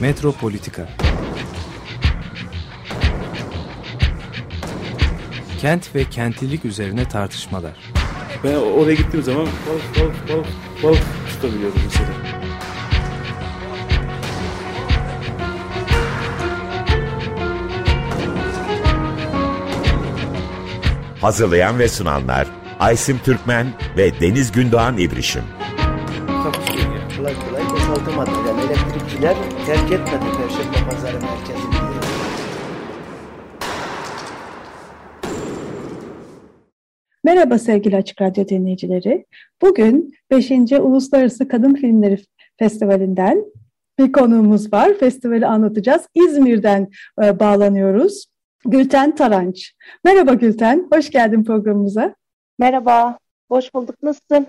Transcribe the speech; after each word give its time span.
Metropolitika 0.00 0.88
Kent 5.60 5.94
ve 5.94 6.04
kentlilik 6.04 6.64
üzerine 6.64 7.08
tartışmalar. 7.08 7.72
Ben 8.44 8.54
oraya 8.54 8.94
gittiğim 8.94 9.24
zaman 9.24 9.46
balık 9.46 10.00
balık 10.00 10.28
balık 10.28 10.46
balık 10.82 11.02
tutabiliyorum 11.28 11.78
mesela. 11.84 12.08
Hazırlayan 21.20 21.78
ve 21.78 21.88
sunanlar 21.88 22.46
Aysim 22.80 23.18
Türkmen 23.24 23.66
ve 23.96 24.20
Deniz 24.20 24.52
Gündoğan 24.52 24.98
İbrişim. 24.98 25.42
takusuyor 26.44 26.78
yani. 26.84 27.16
Kolay 27.16 27.34
kolay 27.48 27.70
boşaltamadı. 27.70 28.39
Elektrikçiler 29.20 29.66
terk 29.66 29.92
etmedi 29.92 30.24
Perşembe 30.36 30.90
Pazarı 30.90 31.20
merkezini. 31.20 31.74
Merhaba 37.24 37.58
sevgili 37.58 37.96
Açık 37.96 38.22
Radyo 38.22 38.48
dinleyicileri. 38.48 39.26
Bugün 39.62 40.14
5. 40.30 40.50
Uluslararası 40.72 41.48
Kadın 41.48 41.74
Filmleri 41.74 42.18
Festivali'nden 42.58 43.44
bir 43.98 44.12
konuğumuz 44.12 44.72
var. 44.72 44.94
Festivali 44.94 45.46
anlatacağız. 45.46 46.06
İzmir'den 46.14 46.88
e, 47.22 47.40
bağlanıyoruz. 47.40 48.26
Gülten 48.64 49.14
Taranç. 49.14 49.74
Merhaba 50.04 50.34
Gülten, 50.34 50.88
hoş 50.92 51.10
geldin 51.10 51.44
programımıza. 51.44 52.14
Merhaba, 52.58 53.18
hoş 53.50 53.74
bulduk. 53.74 54.02
Nasılsın? 54.02 54.46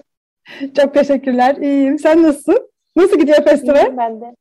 Çok 0.75 0.93
teşekkürler, 0.93 1.55
iyiyim. 1.55 1.99
Sen 1.99 2.23
nasılsın? 2.23 2.71
Nasıl 2.95 3.19
gidiyor 3.19 3.43
festival? 3.43 3.85
İyiyim 3.85 3.97
ben 3.97 4.21
de. 4.21 4.40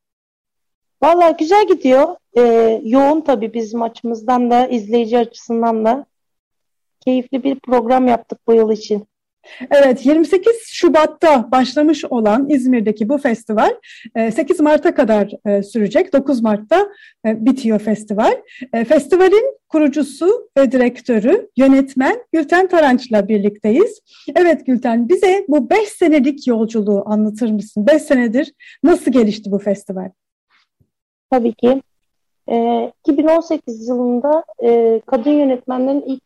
Valla 1.02 1.30
güzel 1.30 1.66
gidiyor. 1.68 2.16
Ee, 2.38 2.80
yoğun 2.84 3.20
tabii 3.20 3.54
bizim 3.54 3.82
açımızdan 3.82 4.50
da, 4.50 4.66
izleyici 4.66 5.18
açısından 5.18 5.84
da. 5.84 6.06
Keyifli 7.00 7.44
bir 7.44 7.60
program 7.60 8.08
yaptık 8.08 8.38
bu 8.46 8.54
yıl 8.54 8.70
için. 8.72 9.10
Evet, 9.70 10.06
28 10.06 10.52
Şubat'ta 10.66 11.50
başlamış 11.52 12.04
olan 12.04 12.50
İzmir'deki 12.50 13.08
bu 13.08 13.18
festival 13.18 13.70
e, 14.14 14.30
8 14.30 14.60
Mart'a 14.60 14.94
kadar 14.94 15.32
e, 15.46 15.62
sürecek. 15.62 16.12
9 16.12 16.40
Mart'ta 16.40 16.88
e, 17.26 17.44
bitiyor 17.46 17.78
festival. 17.78 18.32
E, 18.72 18.84
Festivalin 18.84 19.58
kurucusu 19.68 20.48
ve 20.58 20.72
direktörü, 20.72 21.48
yönetmen 21.56 22.16
Gülten 22.32 22.68
Taranç'la 22.68 23.28
birlikteyiz. 23.28 24.00
Evet 24.36 24.66
Gülten, 24.66 25.08
bize 25.08 25.44
bu 25.48 25.70
5 25.70 25.88
senelik 25.88 26.46
yolculuğu 26.46 27.02
anlatır 27.06 27.50
mısın? 27.50 27.86
5 27.86 28.02
senedir 28.02 28.52
nasıl 28.82 29.12
gelişti 29.12 29.50
bu 29.50 29.58
festival? 29.58 30.10
Tabii 31.30 31.54
ki. 31.54 31.82
Ee, 32.48 32.92
2018 33.00 33.88
yılında 33.88 34.44
e, 34.62 35.00
kadın 35.06 35.30
yönetmenlerin 35.30 36.02
ilk 36.06 36.22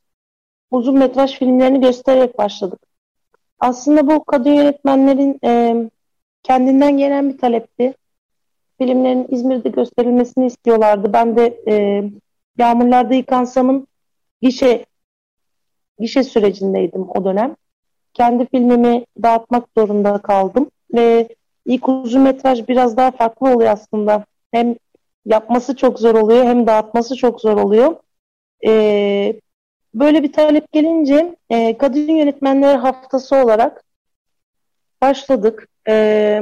uzun 0.70 0.98
metraj 0.98 1.38
filmlerini 1.38 1.80
göstererek 1.80 2.38
başladık. 2.38 2.80
Aslında 3.58 4.06
bu 4.06 4.24
kadın 4.24 4.50
yönetmenlerin 4.50 5.38
e, 5.44 5.74
kendinden 6.42 6.96
gelen 6.98 7.28
bir 7.28 7.38
talepti. 7.38 7.94
Filmlerin 8.78 9.26
İzmir'de 9.28 9.68
gösterilmesini 9.68 10.46
istiyorlardı. 10.46 11.12
Ben 11.12 11.36
de 11.36 11.60
e, 11.68 12.04
Yağmurlarda 12.58 13.14
Yıkansam'ın 13.14 13.86
gişe 14.42 14.86
gişe 15.98 16.22
sürecindeydim 16.22 17.10
o 17.10 17.24
dönem. 17.24 17.56
Kendi 18.14 18.46
filmimi 18.46 19.06
dağıtmak 19.22 19.68
zorunda 19.76 20.18
kaldım 20.18 20.70
ve 20.94 21.28
ilk 21.66 21.88
uzun 21.88 22.22
metraj 22.22 22.68
biraz 22.68 22.96
daha 22.96 23.10
farklı 23.10 23.54
oluyor 23.54 23.70
aslında. 23.70 24.24
Hem 24.52 24.76
yapması 25.26 25.76
çok 25.76 25.98
zor 25.98 26.14
oluyor 26.14 26.44
hem 26.44 26.66
dağıtması 26.66 27.16
çok 27.16 27.40
zor 27.40 27.56
oluyor. 27.56 27.96
Ee, 28.66 29.40
böyle 29.94 30.22
bir 30.22 30.32
talep 30.32 30.72
gelince 30.72 31.36
e, 31.50 31.78
kadın 31.78 32.16
yönetmenler 32.16 32.76
haftası 32.76 33.36
olarak 33.36 33.84
başladık. 35.02 35.68
E, 35.88 36.40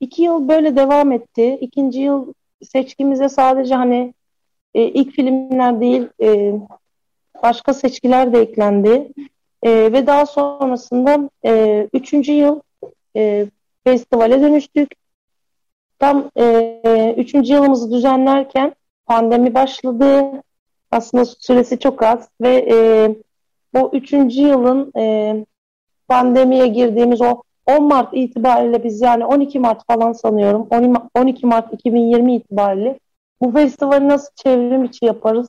iki 0.00 0.22
yıl 0.22 0.48
böyle 0.48 0.76
devam 0.76 1.12
etti. 1.12 1.58
İkinci 1.60 2.00
yıl 2.00 2.32
seçkimize 2.62 3.28
sadece 3.28 3.74
hani 3.74 4.14
e, 4.74 4.82
ilk 4.84 5.12
filmler 5.12 5.80
değil 5.80 6.08
e, 6.22 6.52
başka 7.42 7.74
seçkiler 7.74 8.32
de 8.32 8.40
eklendi. 8.40 9.08
E, 9.62 9.70
ve 9.92 10.06
daha 10.06 10.26
sonrasında 10.26 11.30
e, 11.44 11.88
üçüncü 11.92 12.32
yıl 12.32 12.60
e, 13.16 13.46
festivale 13.84 14.42
dönüştük. 14.42 14.90
Tam 16.00 16.30
e, 16.38 17.14
üçüncü 17.16 17.52
yılımızı 17.52 17.90
düzenlerken 17.90 18.74
pandemi 19.06 19.54
başladı. 19.54 20.24
Aslında 20.90 21.24
süresi 21.24 21.78
çok 21.78 22.02
az 22.02 22.28
ve 22.40 22.66
e, 22.70 22.76
o 23.80 23.90
üçüncü 23.92 24.40
yılın 24.40 24.92
e, 24.96 25.34
pandemiye 26.08 26.66
girdiğimiz 26.66 27.20
o 27.20 27.42
10 27.66 27.82
Mart 27.82 28.08
itibariyle 28.12 28.84
biz 28.84 29.00
yani 29.00 29.26
12 29.26 29.58
Mart 29.58 29.86
falan 29.86 30.12
sanıyorum 30.12 30.68
12 31.14 31.46
Mart 31.46 31.72
2020 31.72 32.36
itibariyle 32.36 32.98
bu 33.40 33.52
festivali 33.52 34.08
nasıl 34.08 34.28
çevrim 34.34 34.84
içi 34.84 35.04
yaparız, 35.04 35.48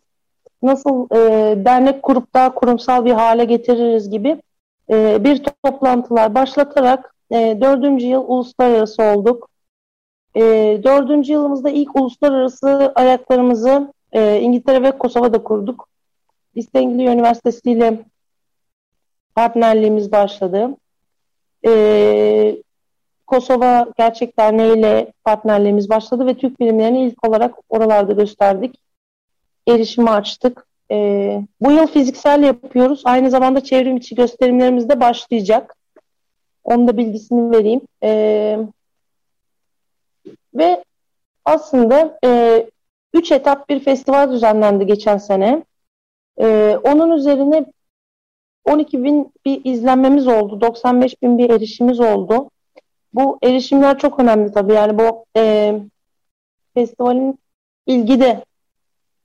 nasıl 0.63 1.07
e, 1.12 1.18
dernek 1.66 2.03
kurup 2.03 2.33
daha 2.33 2.53
kurumsal 2.53 3.06
bir 3.06 3.12
hale 3.12 3.45
getiririz 3.45 4.09
gibi 4.09 4.41
e, 4.89 5.23
bir 5.23 5.44
toplantılar 5.63 6.35
başlatarak 6.35 7.16
e, 7.31 7.57
dördüncü 7.62 8.07
yıl 8.07 8.23
uluslararası 8.28 9.03
olduk. 9.03 9.50
E, 10.36 10.42
dördüncü 10.84 11.31
yılımızda 11.34 11.69
ilk 11.69 11.96
uluslararası 11.96 12.92
ayaklarımızı 12.96 13.94
e, 14.12 14.40
İngiltere 14.40 14.84
ve 14.84 14.97
Kosova'da 14.97 15.44
kurduk. 15.44 15.88
İstanbul 16.56 17.00
Üniversitesi 17.00 17.72
ile 17.72 18.00
partnerliğimiz 19.36 20.12
başladı. 20.12 20.78
E, 21.68 22.62
Kosova 23.28 23.88
Gerçek 23.97 24.40
Derneği 24.40 24.78
ile 24.78 25.14
partnerliğimiz 25.24 25.90
başladı 25.90 26.25
ve 26.25 26.34
Türk 26.38 26.58
filmlerini 26.58 27.03
ilk 27.03 27.28
olarak 27.28 27.56
oralarda 27.69 28.13
gösterdik. 28.13 28.81
Erişimi 29.68 30.09
açtık. 30.09 30.68
E, 30.92 30.96
bu 31.62 31.72
yıl 31.72 31.88
fiziksel 31.88 32.44
yapıyoruz. 32.44 33.02
Aynı 33.06 33.30
zamanda 33.30 33.63
çevrim 33.63 33.98
içi 33.98 34.16
gösterimlerimiz 34.16 34.90
de 34.90 35.00
başlayacak. 35.00 35.75
Onun 36.63 36.88
da 36.88 36.98
bilgisini 36.98 37.52
vereyim. 37.52 37.81
E, 38.03 38.59
ve 40.53 40.84
aslında 41.45 42.19
e, 42.25 42.66
üç 43.13 43.31
etap 43.31 43.69
bir 43.69 43.79
festival 43.79 44.31
düzenlendi 44.31 44.85
geçen 44.85 45.17
sene. 45.17 45.63
E, 46.39 46.78
onun 46.84 47.12
üzerine 47.12 47.66
12 48.66 49.03
bin 49.03 49.34
bir 49.45 49.66
izlenmemiz 49.66 50.28
oldu. 50.28 50.62
95 50.62 51.22
bin 51.22 51.38
bir 51.38 51.50
erişimimiz 51.50 52.00
oldu. 52.00 52.50
Bu 53.13 53.39
erişimler 53.44 54.00
çok 54.00 54.19
önemli 54.19 54.51
tabii. 54.51 54.73
Yani 54.73 55.00
bu 55.00 55.25
e, 55.38 55.73
festivalin 56.73 57.39
ilgi 57.85 58.19
de 58.19 58.45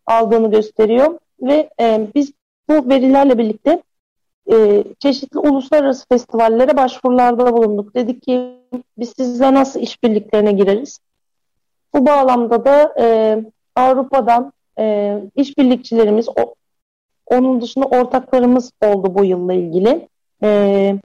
aldığını 0.06 0.50
gösteriyor. 0.50 1.18
Ve 1.40 1.70
e, 1.80 2.08
biz 2.14 2.32
bu 2.68 2.88
verilerle 2.88 3.38
birlikte 3.38 3.82
e, 4.52 4.84
çeşitli 4.98 5.38
uluslararası 5.38 6.06
festivallere 6.08 6.76
başvurularda 6.76 7.52
bulunduk. 7.56 7.94
Dedik 7.94 8.22
ki 8.22 8.56
biz 8.98 9.12
sizle 9.16 9.54
nasıl 9.54 9.80
işbirliklerine 9.80 10.52
gireriz? 10.52 11.00
Bu 11.94 12.06
bağlamda 12.06 12.64
da 12.64 12.94
e, 13.00 13.38
Avrupa'dan 13.76 14.52
e, 14.78 15.16
işbirlikçilerimiz, 15.36 16.28
o, 16.28 16.54
onun 17.26 17.60
dışında 17.60 17.86
ortaklarımız 17.86 18.72
oldu 18.84 19.14
bu 19.14 19.24
yılla 19.24 19.52
ilgili. 19.52 20.08
E, 20.42 20.98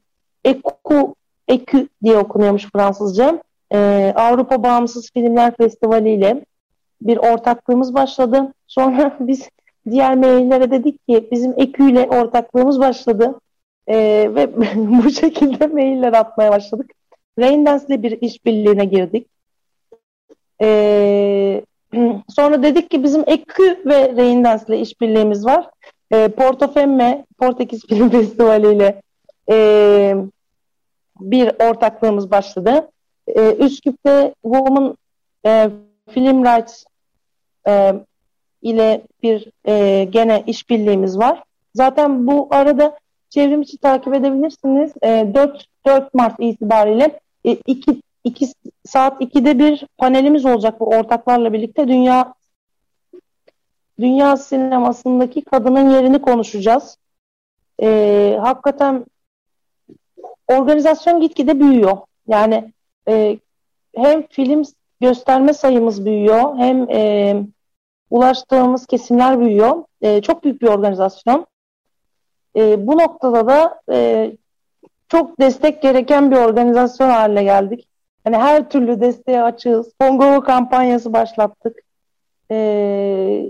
EKU, 0.43 1.15
EKÜ 1.47 1.87
diye 2.03 2.17
okunuyormuş 2.17 2.67
Fransızca. 2.73 3.43
E, 3.73 4.13
Avrupa 4.15 4.63
Bağımsız 4.63 5.11
Filmler 5.11 5.57
Festivali 5.57 6.09
ile 6.09 6.45
bir 7.01 7.17
ortaklığımız 7.17 7.93
başladı. 7.93 8.53
Sonra 8.67 9.17
biz 9.19 9.49
diğer 9.89 10.15
maillere 10.17 10.71
dedik 10.71 11.07
ki 11.07 11.27
bizim 11.31 11.53
EKÜ 11.57 11.91
ile 11.91 12.09
ortaklığımız 12.09 12.79
başladı. 12.79 13.39
E, 13.87 13.97
ve 14.35 14.49
bu 14.75 15.09
şekilde 15.09 15.67
mailler 15.67 16.13
atmaya 16.13 16.51
başladık. 16.51 16.91
Raindance 17.39 17.85
ile 17.87 18.03
bir 18.03 18.21
işbirliğine 18.21 18.85
girdik. 18.85 19.27
E, 20.61 21.61
sonra 22.29 22.63
dedik 22.63 22.89
ki 22.89 23.03
bizim 23.03 23.23
EKÜ 23.27 23.81
ve 23.85 24.15
Raindance 24.17 24.63
ile 24.67 24.79
işbirliğimiz 24.79 25.45
var. 25.45 25.69
E, 26.11 26.27
Porto 26.27 26.73
Femme, 26.73 27.25
Portekiz 27.37 27.85
Film 27.85 28.09
Festivali 28.11 28.75
ile 28.75 29.01
e, 29.49 30.15
bir 31.19 31.69
ortaklığımız 31.69 32.31
başladı. 32.31 32.89
E, 33.27 33.55
Üsküp'te 33.55 34.33
Women 34.43 34.93
e, 35.45 35.69
Film 36.09 36.45
Rights 36.45 36.83
e, 37.67 37.93
ile 38.61 39.01
bir 39.23 39.51
e, 39.67 40.03
gene 40.03 40.43
işbirliğimiz 40.47 41.17
var. 41.17 41.43
Zaten 41.75 42.27
bu 42.27 42.47
arada 42.51 42.97
çevrim 43.29 43.61
içi 43.61 43.77
takip 43.77 44.13
edebilirsiniz. 44.13 44.93
E, 45.03 45.31
4, 45.33 45.65
4 45.85 46.13
Mart 46.13 46.35
itibariyle 46.39 47.19
e, 47.45 47.51
iki 47.51 48.01
iki, 48.23 48.47
saat 48.85 49.21
2'de 49.21 49.59
bir 49.59 49.87
panelimiz 49.97 50.45
olacak 50.45 50.79
bu 50.79 50.85
ortaklarla 50.85 51.53
birlikte. 51.53 51.87
Dünya 51.87 52.33
dünya 53.99 54.37
sinemasındaki 54.37 55.41
kadının 55.41 55.89
yerini 55.89 56.21
konuşacağız. 56.21 56.97
Ee, 57.81 58.37
hakikaten 58.41 59.05
organizasyon 60.47 61.21
gitgide 61.21 61.59
büyüyor. 61.59 61.97
Yani 62.27 62.73
e, 63.07 63.39
hem 63.95 64.27
film 64.27 64.63
gösterme 65.01 65.53
sayımız 65.53 66.05
büyüyor 66.05 66.57
hem 66.57 66.89
e, 66.89 67.35
ulaştığımız 68.09 68.85
kesimler 68.85 69.39
büyüyor. 69.39 69.83
E, 70.01 70.21
çok 70.21 70.43
büyük 70.43 70.61
bir 70.61 70.67
organizasyon. 70.67 71.45
E, 72.55 72.87
bu 72.87 72.97
noktada 72.97 73.47
da 73.47 73.81
e, 73.91 74.31
çok 75.09 75.39
destek 75.39 75.81
gereken 75.81 76.31
bir 76.31 76.35
organizasyon 76.35 77.09
haline 77.09 77.43
geldik. 77.43 77.87
Yani 78.25 78.37
her 78.37 78.69
türlü 78.69 79.01
desteğe 79.01 79.43
açığız. 79.43 79.93
Kongo 79.99 80.43
kampanyası 80.43 81.13
başlattık. 81.13 81.77
E, 82.51 83.49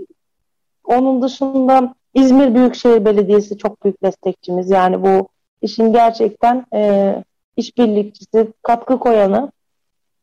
onun 0.84 1.22
dışında 1.22 1.94
İzmir 2.14 2.54
Büyükşehir 2.54 3.04
Belediyesi 3.04 3.58
çok 3.58 3.84
büyük 3.84 4.02
destekçimiz. 4.02 4.70
Yani 4.70 5.02
bu 5.02 5.28
işin 5.62 5.92
gerçekten 5.92 6.66
e, 6.74 7.14
işbirlikçisi, 7.56 8.52
katkı 8.62 8.98
koyanı. 8.98 9.52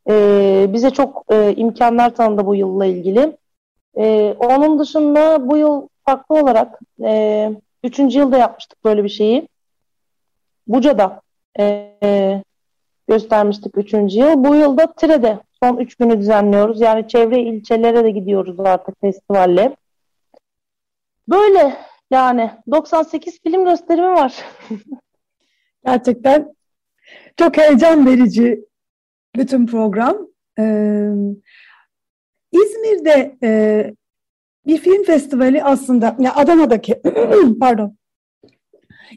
E, 0.09 0.65
bize 0.73 0.89
çok 0.89 1.25
e, 1.29 1.55
imkanlar 1.55 2.15
tanıdı 2.15 2.45
bu 2.45 2.55
yılla 2.55 2.85
ilgili. 2.85 3.37
E, 3.97 4.35
onun 4.39 4.79
dışında 4.79 5.49
bu 5.49 5.57
yıl 5.57 5.87
farklı 6.05 6.35
olarak 6.35 6.79
e, 7.03 7.51
üçüncü 7.83 8.19
yılda 8.19 8.37
yapmıştık 8.37 8.85
böyle 8.85 9.03
bir 9.03 9.09
şeyi. 9.09 9.47
Buca'da 10.67 11.21
e, 11.59 12.43
göstermiştik 13.09 13.77
üçüncü 13.77 14.19
yıl. 14.19 14.43
Bu 14.43 14.55
yılda 14.55 14.93
Tire'de 14.93 15.39
son 15.63 15.77
üç 15.77 15.95
günü 15.95 16.19
düzenliyoruz. 16.19 16.81
Yani 16.81 17.07
çevre 17.07 17.41
ilçelere 17.41 18.03
de 18.03 18.11
gidiyoruz 18.11 18.59
artık 18.59 19.01
festivalle. 19.01 19.75
Böyle 21.27 21.77
yani 22.11 22.51
98 22.71 23.41
film 23.41 23.65
gösterimi 23.65 24.07
var. 24.07 24.45
Gerçekten 25.85 26.55
çok 27.37 27.57
heyecan 27.57 28.05
verici 28.05 28.65
bütün 29.35 29.67
program. 29.67 30.17
Ee, 30.59 31.09
İzmir'de 32.51 33.37
e, 33.43 33.93
bir 34.65 34.77
film 34.77 35.03
festivali 35.03 35.63
aslında, 35.63 36.15
ya 36.19 36.35
Adana'daki, 36.35 37.01
pardon, 37.59 37.97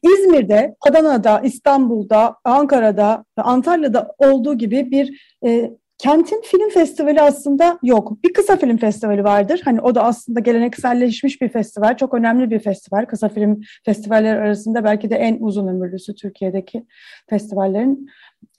İzmir'de, 0.03 0.75
Adana'da, 0.81 1.41
İstanbul'da, 1.41 2.37
Ankara'da, 2.45 3.25
Antalya'da 3.37 4.15
olduğu 4.19 4.59
gibi 4.59 4.91
bir 4.91 5.37
e, 5.45 5.71
kentin 5.99 6.43
film 6.43 6.71
festivali 6.71 7.21
aslında 7.21 7.79
yok. 7.83 8.25
Bir 8.25 8.33
kısa 8.33 8.57
film 8.57 8.77
festivali 8.77 9.25
vardır. 9.25 9.61
Hani 9.65 9.81
o 9.81 9.95
da 9.95 10.05
aslında 10.05 10.41
gelenekselleşmiş 10.41 11.41
bir 11.41 11.49
festival. 11.49 11.97
Çok 11.97 12.15
önemli 12.15 12.51
bir 12.51 12.59
festival. 12.59 13.07
Kısa 13.07 13.29
film 13.29 13.61
festivaller 13.85 14.37
arasında 14.37 14.85
belki 14.85 15.11
de 15.11 15.17
en 15.17 15.37
uzun 15.41 15.69
ömürlüsü 15.69 16.15
Türkiye'deki 16.15 16.87
festivallerin. 17.31 18.09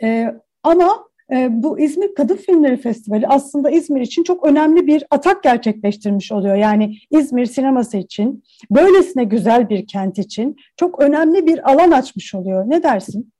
E, 0.04 0.34
ama 0.64 1.06
bu 1.50 1.80
İzmir 1.80 2.16
Kadın 2.16 2.36
Filmleri 2.36 2.78
Festivali 2.78 3.28
aslında 3.28 3.70
İzmir 3.70 4.02
için 4.02 4.24
çok 4.24 4.46
önemli 4.46 4.88
bir 4.88 5.06
atak 5.12 5.44
gerçekleştirmiş 5.44 6.32
oluyor. 6.32 6.56
Yani 6.56 6.98
İzmir 7.12 7.46
sineması 7.46 7.98
için, 7.98 8.44
böylesine 8.72 9.24
güzel 9.24 9.70
bir 9.70 9.88
kent 9.88 10.20
için 10.20 10.56
çok 10.78 11.02
önemli 11.02 11.48
bir 11.48 11.72
alan 11.72 11.92
açmış 11.92 12.36
oluyor. 12.36 12.70
Ne 12.70 12.84
dersin? 12.84 13.34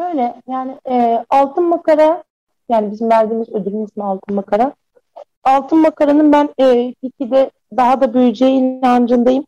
Şöyle 0.00 0.42
yani 0.48 0.78
e, 0.88 1.24
Altın 1.30 1.64
Makara 1.64 2.24
yani 2.68 2.92
bizim 2.92 3.10
verdiğimiz 3.10 3.48
ödülün 3.48 3.84
ismi 3.84 4.02
Altın 4.02 4.34
Makara. 4.34 4.74
Altın 5.44 5.78
Makara'nın 5.78 6.32
ben 6.32 6.48
e, 6.60 6.94
de 7.20 7.50
daha 7.76 8.00
da 8.00 8.14
büyüyeceği 8.14 8.60
inancındayım. 8.60 9.44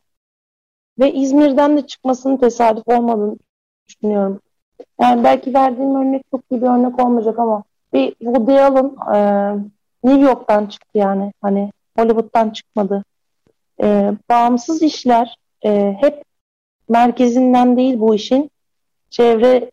Ve 0.98 1.12
İzmir'den 1.12 1.76
de 1.76 1.86
çıkmasının 1.86 2.36
tesadüf 2.36 2.88
olmadığını 2.88 3.36
düşünüyorum. 3.88 4.40
Yani 5.00 5.24
belki 5.24 5.54
verdiğim 5.54 5.94
örnek 5.94 6.22
çok 6.30 6.40
iyi 6.50 6.62
bir 6.62 6.66
örnek 6.66 7.04
olmayacak 7.04 7.38
ama 7.38 7.62
bir 7.92 8.14
Woody 8.14 8.60
Allen 8.60 8.96
e, 9.14 9.18
New 10.04 10.20
York'tan 10.20 10.66
çıktı 10.66 10.98
yani. 10.98 11.32
Hani 11.40 11.72
Hollywood'dan 11.98 12.50
çıkmadı. 12.50 13.04
E, 13.82 14.12
bağımsız 14.30 14.82
işler 14.82 15.36
e, 15.64 15.96
hep 16.00 16.24
merkezinden 16.88 17.76
değil 17.76 18.00
bu 18.00 18.14
işin 18.14 18.50
çevre 19.10 19.70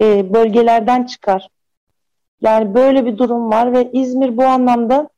e, 0.00 0.34
bölgelerden 0.34 1.04
çıkar. 1.04 1.48
Yani 2.40 2.74
böyle 2.74 3.06
bir 3.06 3.18
durum 3.18 3.50
var 3.50 3.72
ve 3.72 3.90
İzmir 3.92 4.36
bu 4.36 4.44
anlamda 4.44 5.08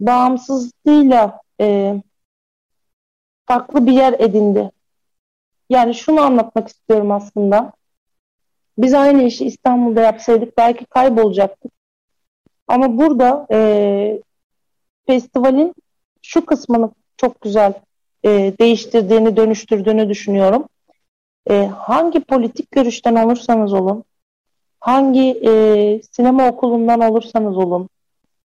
bağımsızlığıyla 0.00 1.40
e, 1.60 1.94
farklı 3.46 3.86
bir 3.86 3.92
yer 3.92 4.12
edindi. 4.18 4.70
Yani 5.70 5.94
şunu 5.94 6.20
anlatmak 6.20 6.68
istiyorum 6.68 7.10
aslında. 7.10 7.72
Biz 8.78 8.94
aynı 8.94 9.22
işi 9.22 9.46
İstanbul'da 9.46 10.00
yapsaydık 10.00 10.58
belki 10.58 10.84
kaybolacaktık. 10.84 11.72
Ama 12.68 12.98
burada 12.98 13.46
e, 13.52 14.20
festivalin 15.06 15.74
şu 16.22 16.46
kısmını 16.46 16.90
çok 17.16 17.40
güzel 17.40 17.72
e, 18.24 18.52
değiştirdiğini, 18.60 19.36
dönüştürdüğünü 19.36 20.08
düşünüyorum. 20.08 20.68
E, 21.50 21.66
hangi 21.66 22.20
politik 22.20 22.70
görüşten 22.70 23.14
olursanız 23.14 23.72
olun, 23.72 24.04
hangi 24.80 25.30
e, 25.30 25.52
sinema 26.12 26.48
okulundan 26.48 27.00
olursanız 27.00 27.56
olun, 27.56 27.88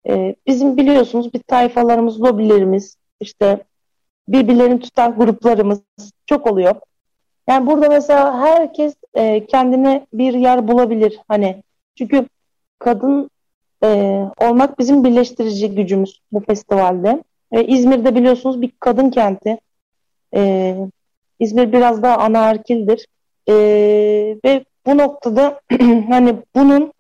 e, 0.07 0.35
bizim 0.47 0.77
biliyorsunuz 0.77 1.33
bir 1.33 1.39
tayfalarımız, 1.39 2.21
lobilerimiz, 2.21 2.95
işte 3.19 3.63
birbirlerini 4.27 4.79
tutan 4.79 5.15
gruplarımız 5.15 5.81
çok 6.25 6.51
oluyor. 6.51 6.75
Yani 7.49 7.67
burada 7.67 7.89
mesela 7.89 8.39
herkes 8.39 8.95
e, 9.13 9.45
kendine 9.45 10.07
bir 10.13 10.33
yer 10.33 10.67
bulabilir. 10.67 11.19
Hani 11.27 11.63
çünkü 11.97 12.27
kadın 12.79 13.29
e, 13.83 13.87
olmak 14.41 14.79
bizim 14.79 15.03
birleştirici 15.03 15.75
gücümüz 15.75 16.21
bu 16.31 16.39
festivalde. 16.39 17.23
E, 17.51 17.65
İzmir'de 17.65 18.15
biliyorsunuz 18.15 18.61
bir 18.61 18.71
kadın 18.79 19.09
kenti. 19.09 19.57
E, 20.35 20.75
İzmir 21.39 21.71
biraz 21.71 22.03
daha 22.03 22.17
anaerkildir. 22.17 23.07
E, 23.47 23.53
ve 24.45 24.65
bu 24.85 24.97
noktada 24.97 25.61
hani 26.09 26.35
bunun 26.55 26.93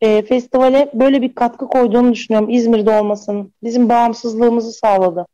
e, 0.00 0.22
festivale 0.22 0.90
böyle 0.94 1.22
bir 1.22 1.34
katkı 1.34 1.68
koyduğunu 1.68 2.12
düşünüyorum 2.12 2.50
İzmir'de 2.50 3.00
olmasının. 3.00 3.52
Bizim 3.62 3.88
bağımsızlığımızı 3.88 4.72
sağladı. 4.72 5.26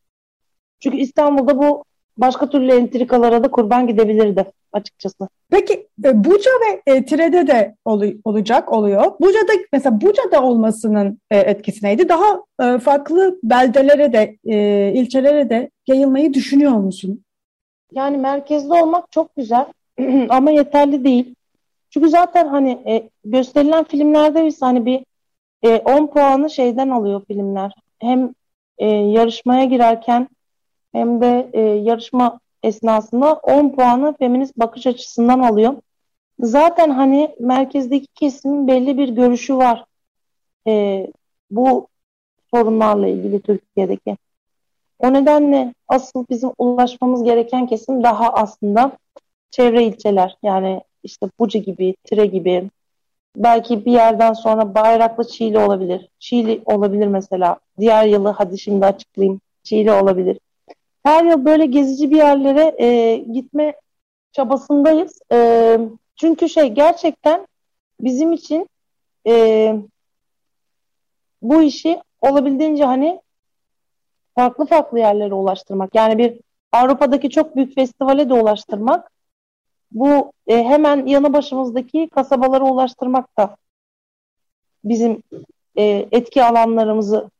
Çünkü 0.81 0.97
İstanbul'da 0.97 1.59
bu 1.59 1.85
başka 2.17 2.51
türlü 2.51 2.73
entrikalara 2.73 3.45
da 3.45 3.51
kurban 3.51 3.87
gidebilirdi 3.87 4.47
açıkçası. 4.73 5.29
Peki 5.51 5.89
e, 6.05 6.25
Buca 6.25 6.51
ve 6.51 6.93
e, 6.93 7.05
Tire'de 7.05 7.47
de 7.47 7.75
ol, 7.85 8.03
olacak 8.25 8.73
oluyor. 8.73 9.05
Buca'da 9.21 9.53
mesela 9.73 10.01
Buca'da 10.01 10.43
olmasının 10.43 11.19
e, 11.31 11.39
etkisi 11.39 11.87
neydi? 11.87 12.09
Daha 12.09 12.43
e, 12.63 12.79
farklı 12.79 13.39
beldelere 13.43 14.13
de 14.13 14.37
e, 14.45 14.93
ilçelere 14.95 15.51
de 15.51 15.71
yayılmayı 15.87 16.35
düşünüyor 16.35 16.73
musun? 16.73 17.25
Yani 17.93 18.19
merkezde 18.19 18.73
olmak 18.73 19.13
çok 19.13 19.37
güzel 19.37 19.67
ama 20.29 20.51
yeterli 20.51 21.05
değil. 21.05 21.35
Çünkü 21.91 22.09
zaten 22.09 22.49
hani 22.49 22.71
e, 22.87 23.09
gösterilen 23.25 23.85
filmlerde 23.85 24.45
biz 24.45 24.63
hani 24.63 24.87
bir 24.87 25.05
e, 25.63 25.77
10 25.77 26.07
puanı 26.07 26.51
şeyden 26.51 26.89
alıyor 26.89 27.23
filmler. 27.27 27.73
Hem 27.99 28.35
e, 28.79 28.87
yarışmaya 28.87 29.65
girerken 29.65 30.29
hem 30.93 31.21
de 31.21 31.51
e, 31.53 31.61
yarışma 31.61 32.41
esnasında 32.63 33.35
10 33.35 33.69
puanı 33.69 34.17
feminist 34.19 34.59
bakış 34.59 34.87
açısından 34.87 35.41
alıyor. 35.41 35.75
Zaten 36.41 36.91
hani 36.91 37.37
merkezdeki 37.41 38.07
kesimin 38.07 38.69
belli 38.69 38.99
bir 38.99 39.09
görüşü 39.09 39.57
var. 39.57 39.85
E, 40.67 41.07
bu 41.51 41.89
sorunlarla 42.55 43.09
ilgili 43.09 43.41
Türkiye'deki. 43.41 44.17
O 44.99 45.13
nedenle 45.13 45.75
asıl 45.89 46.25
bizim 46.31 46.51
ulaşmamız 46.59 47.25
gereken 47.25 47.67
kesim 47.67 48.03
daha 48.03 48.33
aslında 48.33 48.99
çevre 49.51 49.85
ilçeler. 49.85 50.37
Yani 50.43 50.83
işte 51.03 51.27
Buca 51.39 51.61
gibi, 51.61 51.95
Tire 52.05 52.27
gibi. 52.27 52.71
Belki 53.37 53.85
bir 53.85 53.93
yerden 53.93 54.33
sonra 54.33 54.75
Bayraklı 54.75 55.29
Çiğli 55.29 55.59
olabilir. 55.59 56.09
Çiğli 56.19 56.63
olabilir 56.65 57.07
mesela. 57.07 57.57
Diğer 57.79 58.07
yılı 58.07 58.29
hadi 58.29 58.59
şimdi 58.59 58.87
açıklayayım. 58.87 59.41
Çiğli 59.63 59.93
olabilir 59.93 60.39
her 61.03 61.25
yıl 61.25 61.45
böyle 61.45 61.67
gezici 61.67 62.11
bir 62.11 62.17
yerlere 62.17 62.75
e, 62.79 63.17
gitme 63.17 63.75
çabasındayız. 64.33 65.21
E, 65.33 65.79
çünkü 66.17 66.49
şey 66.49 66.69
gerçekten 66.69 67.47
bizim 68.01 68.33
için 68.33 68.69
e, 69.27 69.75
bu 71.43 71.63
işi 71.63 72.01
olabildiğince 72.21 72.85
hani 72.85 73.21
farklı 74.35 74.67
farklı 74.67 74.99
yerlere 74.99 75.35
ulaştırmak. 75.35 75.95
Yani 75.95 76.19
bir 76.19 76.41
Avrupa'daki 76.73 77.31
çok 77.31 77.57
büyük 77.57 77.75
festivale 77.75 78.29
de 78.29 78.35
ulaştırmak. 78.35 79.11
Bu 79.93 80.33
e, 80.47 80.65
hemen 80.65 81.07
yanı 81.07 81.33
başımızdaki 81.33 82.09
kasabalara 82.09 82.65
ulaştırmak 82.65 83.39
da 83.39 83.57
bizim 84.85 85.23
e, 85.77 86.09
etki 86.13 86.45
alanlarımızı 86.45 87.31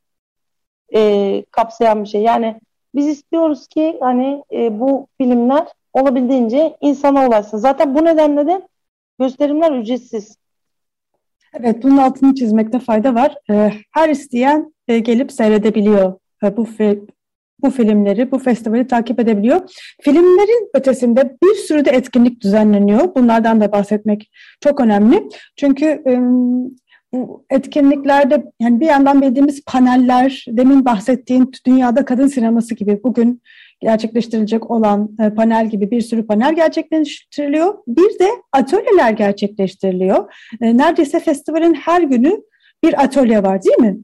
e, 0.95 1.43
kapsayan 1.51 2.03
bir 2.03 2.09
şey. 2.09 2.21
Yani 2.21 2.61
biz 2.95 3.07
istiyoruz 3.07 3.67
ki 3.67 3.97
hani 3.99 4.43
e, 4.51 4.79
bu 4.79 5.07
filmler 5.17 5.67
olabildiğince 5.93 6.77
insana 6.81 7.27
ulaşsın. 7.27 7.57
Zaten 7.57 7.95
bu 7.95 8.05
nedenle 8.05 8.47
de 8.47 8.61
gösterimler 9.19 9.71
ücretsiz. 9.71 10.37
Evet, 11.59 11.83
bunun 11.83 11.97
altını 11.97 12.35
çizmekte 12.35 12.79
fayda 12.79 13.15
var. 13.15 13.35
Ee, 13.49 13.71
her 13.91 14.09
isteyen 14.09 14.73
e, 14.87 14.99
gelip 14.99 15.31
seyredebiliyor 15.31 16.13
e, 16.43 16.57
bu 16.57 16.67
bu 17.61 17.69
filmleri, 17.69 18.31
bu 18.31 18.39
festivali 18.39 18.87
takip 18.87 19.19
edebiliyor. 19.19 19.61
Filmlerin 20.01 20.69
ötesinde 20.73 21.37
bir 21.43 21.55
sürü 21.55 21.85
de 21.85 21.89
etkinlik 21.89 22.41
düzenleniyor. 22.41 23.15
Bunlardan 23.15 23.61
da 23.61 23.71
bahsetmek 23.71 24.31
çok 24.61 24.81
önemli. 24.81 25.29
Çünkü 25.55 26.03
bu 27.13 27.45
etkinliklerde 27.49 28.51
yani 28.59 28.79
bir 28.79 28.85
yandan 28.85 29.21
bildiğimiz 29.21 29.65
paneller, 29.65 30.45
demin 30.47 30.85
bahsettiğin 30.85 31.51
dünyada 31.65 32.05
kadın 32.05 32.27
sineması 32.27 32.75
gibi 32.75 33.03
bugün 33.03 33.41
gerçekleştirilecek 33.81 34.71
olan 34.71 35.09
e, 35.19 35.29
panel 35.29 35.69
gibi 35.69 35.91
bir 35.91 36.01
sürü 36.01 36.27
panel 36.27 36.55
gerçekleştiriliyor. 36.55 37.77
Bir 37.87 38.19
de 38.19 38.27
atölyeler 38.53 39.11
gerçekleştiriliyor. 39.11 40.33
E, 40.61 40.77
neredeyse 40.77 41.19
festivalin 41.19 41.73
her 41.73 42.01
günü 42.01 42.41
bir 42.83 43.03
atölye 43.03 43.43
var 43.43 43.63
değil 43.63 43.77
mi? 43.77 43.97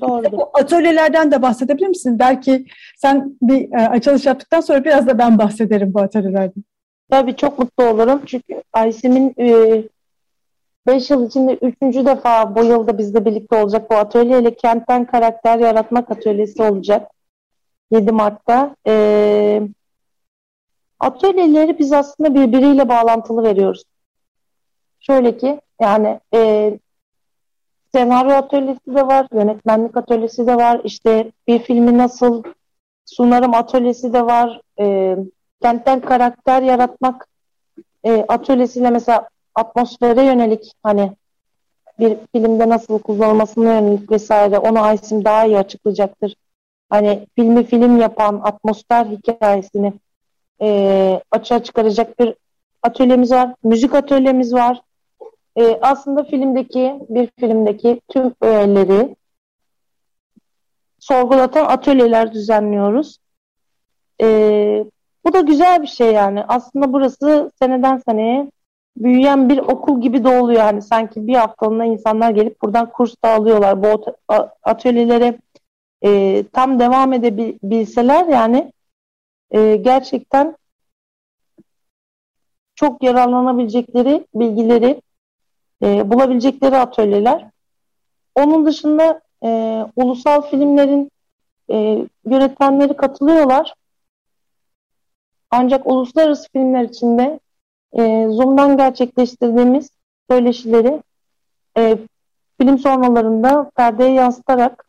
Doğru. 0.00 0.32
Bu 0.32 0.50
atölyelerden 0.54 1.30
de 1.30 1.42
bahsedebilir 1.42 1.88
misin? 1.88 2.18
Belki 2.18 2.66
sen 2.96 3.36
bir 3.42 3.72
e, 3.72 3.88
açılış 3.88 4.26
yaptıktan 4.26 4.60
sonra 4.60 4.84
biraz 4.84 5.06
da 5.06 5.18
ben 5.18 5.38
bahsederim 5.38 5.94
bu 5.94 6.00
atölyelerden. 6.00 6.64
Tabii 7.10 7.36
çok 7.36 7.58
mutlu 7.58 7.84
olurum. 7.84 8.22
Çünkü 8.26 8.62
Aysim'in 8.72 9.34
5 10.86 11.10
yıl 11.10 11.26
içinde 11.26 11.54
3. 11.54 11.80
defa 11.80 12.56
bu 12.56 12.64
yılda 12.64 12.98
bizle 12.98 13.24
birlikte 13.24 13.62
olacak 13.62 13.90
bu 13.90 13.94
atölyeyle 13.94 14.54
kentten 14.54 15.04
karakter 15.04 15.58
yaratmak 15.58 16.10
atölyesi 16.10 16.62
olacak. 16.62 17.10
7 17.90 18.12
Mart'ta. 18.12 18.76
E, 18.86 19.62
atölyeleri 21.00 21.78
biz 21.78 21.92
aslında 21.92 22.34
birbiriyle 22.34 22.88
bağlantılı 22.88 23.42
veriyoruz. 23.42 23.84
Şöyle 25.00 25.36
ki 25.36 25.60
yani 25.80 26.20
e, 26.34 26.72
senaryo 27.92 28.32
atölyesi 28.32 28.94
de 28.94 29.06
var, 29.06 29.26
yönetmenlik 29.32 29.96
atölyesi 29.96 30.46
de 30.46 30.56
var, 30.56 30.80
işte 30.84 31.32
bir 31.48 31.58
filmi 31.58 31.98
nasıl 31.98 32.42
sunarım 33.04 33.54
atölyesi 33.54 34.12
de 34.12 34.26
var, 34.26 34.60
e, 34.80 35.16
kentten 35.62 36.00
karakter 36.00 36.62
yaratmak 36.62 37.28
e, 38.04 38.24
atölyesiyle 38.28 38.90
mesela 38.90 39.28
atmosfere 39.56 40.22
yönelik 40.24 40.72
hani 40.82 41.12
bir 41.98 42.16
filmde 42.32 42.68
nasıl 42.68 42.98
kullanılmasına 42.98 43.74
yönelik 43.74 44.10
vesaire 44.10 44.58
onu 44.58 44.80
Aysim 44.80 45.24
daha 45.24 45.46
iyi 45.46 45.58
açıklayacaktır 45.58 46.36
hani 46.90 47.26
filmi 47.36 47.64
film 47.64 48.00
yapan 48.00 48.40
atmosfer 48.44 49.06
hikayesini 49.06 49.92
e, 50.62 51.20
açığa 51.30 51.62
çıkaracak 51.62 52.18
bir 52.18 52.34
atölyemiz 52.82 53.32
var. 53.32 53.54
Müzik 53.64 53.94
atölyemiz 53.94 54.54
var. 54.54 54.80
E, 55.56 55.78
aslında 55.80 56.24
filmdeki 56.24 56.94
bir 57.08 57.30
filmdeki 57.40 58.00
tüm 58.08 58.34
öğeleri 58.40 59.16
sorgulatan 60.98 61.64
atölyeler 61.64 62.32
düzenliyoruz. 62.32 63.18
E, 64.22 64.26
bu 65.24 65.32
da 65.32 65.40
güzel 65.40 65.82
bir 65.82 65.86
şey 65.86 66.12
yani. 66.12 66.44
Aslında 66.48 66.92
burası 66.92 67.50
seneden 67.58 67.98
seneye 67.98 68.50
büyüyen 68.96 69.48
bir 69.48 69.58
okul 69.58 70.00
gibi 70.00 70.24
de 70.24 70.28
oluyor. 70.28 70.60
Yani 70.60 70.82
sanki 70.82 71.26
bir 71.26 71.34
haftalığına 71.34 71.84
insanlar 71.84 72.30
gelip 72.30 72.62
buradan 72.62 72.92
kurs 72.92 73.14
da 73.24 73.30
alıyorlar. 73.30 73.82
Bu 73.82 74.04
atölyelere 74.62 75.38
e, 76.04 76.44
tam 76.52 76.78
devam 76.78 77.12
edebilseler 77.12 78.26
yani 78.26 78.72
e, 79.50 79.76
gerçekten 79.76 80.56
çok 82.74 83.02
yararlanabilecekleri 83.02 84.26
bilgileri 84.34 85.02
e, 85.82 86.10
bulabilecekleri 86.10 86.76
atölyeler. 86.76 87.46
Onun 88.34 88.66
dışında 88.66 89.20
e, 89.44 89.82
ulusal 89.96 90.42
filmlerin 90.42 91.10
e, 91.70 92.06
yönetmenleri 92.26 92.96
katılıyorlar. 92.96 93.74
Ancak 95.50 95.86
uluslararası 95.86 96.48
filmler 96.52 96.82
içinde 96.84 97.40
e, 97.92 98.26
Zoom'dan 98.28 98.76
gerçekleştirdiğimiz 98.76 99.90
söyleşileri 100.30 101.02
e, 101.78 101.98
film 102.60 102.78
sonralarında 102.78 103.70
perdeye 103.76 104.12
yansıtarak 104.12 104.86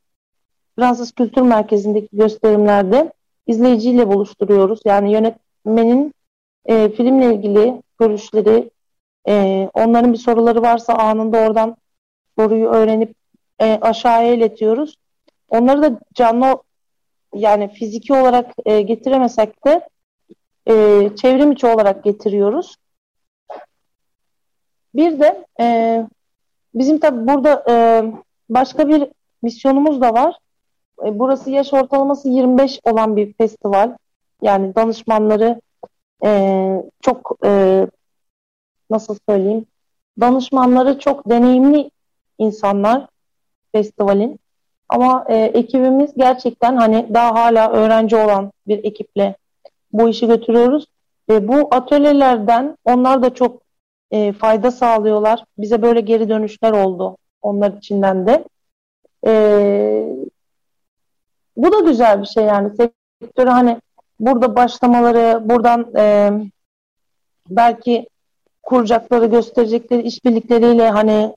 Fransız 0.76 1.12
Kültür 1.12 1.42
Merkezi'ndeki 1.42 2.18
gösterimlerde 2.18 3.14
izleyiciyle 3.48 4.08
buluşturuyoruz. 4.08 4.80
Yani 4.86 5.12
yönetmenin 5.12 6.14
e, 6.66 6.90
filmle 6.90 7.36
ilgili 7.36 7.82
görüşleri, 8.00 8.70
e, 9.28 9.70
onların 9.74 10.14
bir 10.14 10.18
soruları 10.18 10.62
varsa 10.62 10.94
anında 10.94 11.38
oradan 11.38 11.78
soruyu 12.38 12.68
öğrenip 12.68 13.16
e, 13.60 13.80
aşağıya 13.82 14.34
iletiyoruz. 14.34 14.96
Onları 15.50 15.82
da 15.82 16.00
canlı 16.14 16.58
yani 17.34 17.74
fiziki 17.74 18.14
olarak 18.14 18.52
e, 18.66 18.82
getiremesek 18.82 19.66
de 19.66 19.88
e, 20.70 21.10
çevrim 21.16 21.52
içi 21.52 21.68
olarak 21.68 22.04
getiriyoruz. 22.04 22.76
Bir 24.98 25.20
de 25.20 25.46
e, 25.60 26.08
bizim 26.76 27.00
tabi 27.00 27.28
burada 27.28 27.64
e, 27.70 27.76
başka 28.50 28.90
bir 28.90 29.08
misyonumuz 29.42 30.02
da 30.02 30.14
var. 30.14 30.40
E, 31.06 31.20
burası 31.20 31.50
yaş 31.50 31.74
ortalaması 31.74 32.30
25 32.30 32.80
olan 32.84 33.16
bir 33.16 33.34
festival. 33.34 33.98
Yani 34.42 34.76
danışmanları 34.76 35.62
e, 36.26 36.84
çok 37.02 37.38
e, 37.46 37.88
nasıl 38.90 39.18
söyleyeyim 39.30 39.66
danışmanları 40.20 41.00
çok 41.00 41.30
deneyimli 41.30 41.92
insanlar 42.38 43.08
festivalin. 43.72 44.40
Ama 44.90 45.26
e, 45.30 45.36
ekibimiz 45.36 46.14
gerçekten 46.18 46.76
hani 46.76 47.08
daha 47.14 47.34
hala 47.34 47.72
öğrenci 47.72 48.16
olan 48.16 48.52
bir 48.68 48.84
ekiple 48.84 49.36
bu 49.94 50.10
işi 50.10 50.28
götürüyoruz. 50.28 50.86
E, 51.30 51.48
bu 51.48 51.68
atölyelerden 51.72 52.78
onlar 52.86 53.24
da 53.24 53.34
çok 53.34 53.62
e, 54.12 54.34
fayda 54.34 54.72
sağlıyorlar. 54.72 55.44
Bize 55.58 55.82
böyle 55.82 56.02
geri 56.02 56.30
dönüşler 56.30 56.72
oldu 56.72 57.18
onlar 57.42 57.74
içinden 57.74 58.28
de. 58.28 58.46
E, 59.28 59.32
bu 61.58 61.72
da 61.72 61.80
güzel 61.80 62.22
bir 62.22 62.28
şey 62.28 62.44
yani 62.44 62.70
sektörü 62.76 63.50
hani 63.50 63.82
burada 64.20 64.56
başlamaları, 64.56 65.50
buradan 65.50 65.96
e, 65.96 66.32
belki 67.50 68.08
kuracakları, 68.64 69.26
gösterecekleri 69.26 70.02
işbirlikleriyle 70.02 70.90
hani 70.90 71.36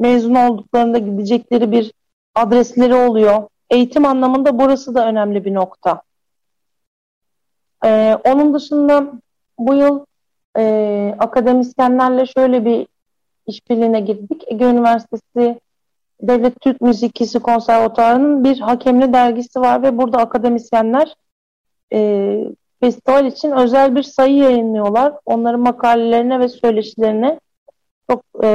mezun 0.00 0.34
olduklarında 0.34 0.98
gidecekleri 0.98 1.72
bir 1.72 1.92
adresleri 2.34 2.94
oluyor. 2.94 3.48
Eğitim 3.70 4.04
anlamında 4.04 4.58
burası 4.58 4.94
da 4.94 5.06
önemli 5.06 5.44
bir 5.44 5.54
nokta. 5.54 6.02
Ee, 7.84 8.18
onun 8.24 8.54
dışında 8.54 9.12
bu 9.58 9.74
yıl 9.74 10.04
e, 10.58 11.14
akademisyenlerle 11.18 12.26
şöyle 12.26 12.64
bir 12.64 12.86
işbirliğine 13.46 14.00
girdik. 14.00 14.44
Ege 14.46 14.64
Üniversitesi 14.64 15.60
Devlet 16.20 16.60
Türk 16.60 16.80
Müzikisi 16.80 17.40
Konservatuarı'nın 17.40 18.44
bir 18.44 18.60
hakemli 18.60 19.12
dergisi 19.12 19.60
var 19.60 19.82
ve 19.82 19.98
burada 19.98 20.18
akademisyenler 20.18 21.14
e, 21.92 22.40
festival 22.80 23.26
için 23.26 23.50
özel 23.50 23.96
bir 23.96 24.02
sayı 24.02 24.36
yayınlıyorlar. 24.36 25.12
Onların 25.26 25.60
makalelerine 25.60 26.40
ve 26.40 26.48
söyleşilerine 26.48 27.40
çok 28.10 28.24
e, 28.44 28.48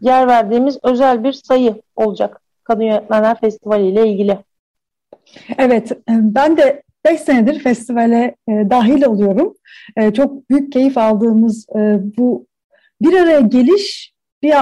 yer 0.00 0.28
verdiğimiz 0.28 0.78
özel 0.82 1.24
bir 1.24 1.32
sayı 1.32 1.82
olacak 1.96 2.40
Kadın 2.64 2.82
Yönetmenler 2.82 3.40
Festivali 3.40 3.88
ile 3.88 4.08
ilgili. 4.08 4.38
Evet, 5.58 5.92
ben 6.08 6.56
de 6.56 6.82
5 7.04 7.20
senedir 7.20 7.58
festivale 7.58 8.36
e, 8.48 8.52
dahil 8.70 9.02
oluyorum. 9.02 9.54
E, 9.96 10.12
çok 10.12 10.50
büyük 10.50 10.72
keyif 10.72 10.98
aldığımız 10.98 11.66
e, 11.76 11.98
bu 12.18 12.46
bir 13.02 13.14
araya 13.14 13.40
geliş 13.40 14.12
bir 14.42 14.54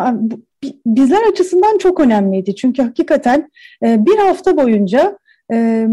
bizler 0.86 1.28
açısından 1.32 1.78
çok 1.78 2.00
önemliydi. 2.00 2.56
Çünkü 2.56 2.82
hakikaten 2.82 3.50
e, 3.84 4.06
bir 4.06 4.16
hafta 4.16 4.56
boyunca 4.56 5.18
e, 5.52 5.86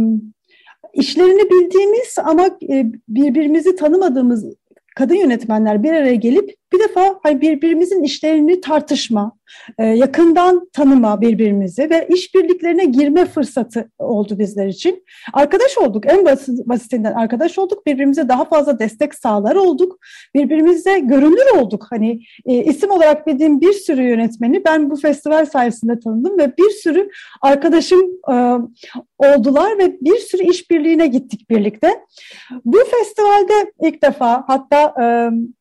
işlerini 0.94 1.50
bildiğimiz 1.50 2.16
ama 2.24 2.46
e, 2.46 2.86
birbirimizi 3.08 3.76
tanımadığımız 3.76 4.46
kadın 4.96 5.16
yönetmenler 5.16 5.84
bir 5.84 5.94
araya 5.94 6.16
gelip 6.16 6.56
Bir 6.76 6.80
defa 6.80 7.20
hani 7.24 7.42
birbirimizin 7.42 8.04
işlerini 8.04 8.62
tartışma, 8.62 9.32
e, 9.78 9.86
yakından 9.86 10.70
tanıma 10.74 11.22
birbirimizi 11.22 11.90
ve 11.90 12.08
işbirliklerine 12.14 12.86
girme 12.86 13.26
fırsatı 13.26 13.92
oldu 14.00 14.40
bizler 14.40 14.68
için. 14.68 15.04
Arkadaş 15.34 15.78
olduk, 15.78 16.04
en 16.08 16.26
basit, 16.26 16.68
basitinden 16.68 17.14
arkadaş 17.14 17.60
olduk, 17.60 17.86
birbirimize 17.86 18.30
daha 18.30 18.46
fazla 18.46 18.80
destek 18.80 19.16
sağlar 19.16 19.56
olduk, 19.56 20.00
birbirimize 20.34 21.00
görünür 21.00 21.58
olduk. 21.58 21.88
Hani 21.90 22.20
e, 22.46 22.64
isim 22.64 22.92
olarak 22.92 23.28
bildiğim 23.28 23.62
bir 23.62 23.74
sürü 23.74 24.04
yönetmeni 24.04 24.66
ben 24.66 24.90
bu 24.90 24.96
festival 24.96 25.46
sayesinde 25.46 26.00
tanıdım 26.00 26.38
ve 26.38 26.58
bir 26.58 26.70
sürü 26.70 27.10
arkadaşım 27.42 28.02
e, 28.32 28.36
oldular 29.18 29.78
ve 29.78 29.98
bir 30.02 30.18
sürü 30.18 30.44
işbirliğine 30.44 31.08
gittik 31.08 31.50
birlikte. 31.50 31.90
Bu 32.66 32.78
festivalde 32.78 33.72
ilk 33.82 34.02
defa 34.02 34.44
hatta 34.48 34.94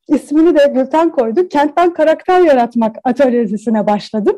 ismini 0.09 0.59
de 0.59 0.73
Gülten 0.75 1.11
koydu. 1.11 1.49
Kentten 1.49 1.95
karakter 1.95 2.41
yaratmak 2.41 2.97
atölyesine 3.05 3.87
başladım. 3.87 4.37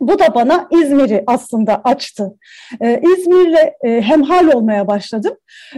Bu 0.00 0.18
da 0.18 0.34
bana 0.34 0.68
İzmir'i 0.70 1.24
aslında 1.26 1.80
açtı. 1.84 2.38
Ee, 2.80 3.00
İzmir'le 3.02 3.72
e, 3.84 4.00
hemhal 4.00 4.48
olmaya 4.48 4.86
başladım. 4.86 5.36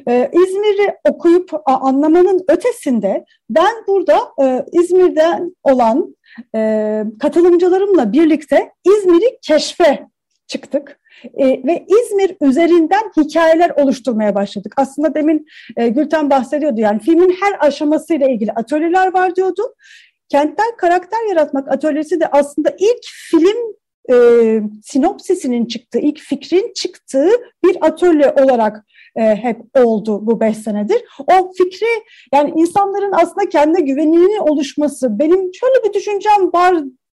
Ee, 0.09 0.31
İzmir'i 0.33 0.95
okuyup 1.09 1.55
a, 1.55 1.75
anlamanın 1.75 2.45
ötesinde 2.49 3.25
ben 3.51 3.75
burada 3.89 4.19
e, 4.43 4.65
İzmir'den 4.73 5.57
olan 5.63 6.17
e, 6.55 7.05
katılımcılarımla 7.21 8.13
birlikte 8.13 8.73
İzmir'i 8.85 9.39
keşfe 9.43 10.07
çıktık. 10.47 11.00
E, 11.35 11.47
ve 11.47 11.87
İzmir 11.89 12.37
üzerinden 12.41 13.13
hikayeler 13.17 13.71
oluşturmaya 13.71 14.35
başladık. 14.35 14.75
Aslında 14.77 15.15
demin 15.15 15.47
e, 15.77 15.89
Gülten 15.89 16.31
bahsediyordu 16.31 16.81
yani 16.81 17.01
filmin 17.01 17.37
her 17.41 17.67
aşamasıyla 17.67 18.29
ilgili 18.29 18.53
atölyeler 18.53 19.15
var 19.15 19.37
diyordu. 19.37 19.75
Kentten 20.29 20.77
karakter 20.77 21.29
yaratmak 21.29 21.69
atölyesi 21.69 22.21
de 22.21 22.27
aslında 22.27 22.71
ilk 22.79 23.05
film 23.31 23.81
e, 24.11 24.15
sinopsisinin 24.83 25.67
çıktığı, 25.67 25.99
ilk 25.99 26.19
fikrin 26.19 26.73
çıktığı 26.75 27.31
bir 27.65 27.77
atölye 27.81 28.31
olarak 28.31 28.85
e, 29.17 29.23
hep 29.23 29.61
oldu 29.75 30.27
bu 30.27 30.41
beş 30.41 30.57
senedir. 30.57 31.05
O 31.19 31.53
fikri 31.53 32.05
yani 32.35 32.53
insanların 32.57 33.13
aslında 33.13 33.49
kendi 33.49 33.85
güvenini 33.85 34.41
oluşması, 34.41 35.19
benim 35.19 35.55
şöyle 35.55 35.85
bir 35.85 35.93
düşüncem 35.93 36.53
var 36.55 36.75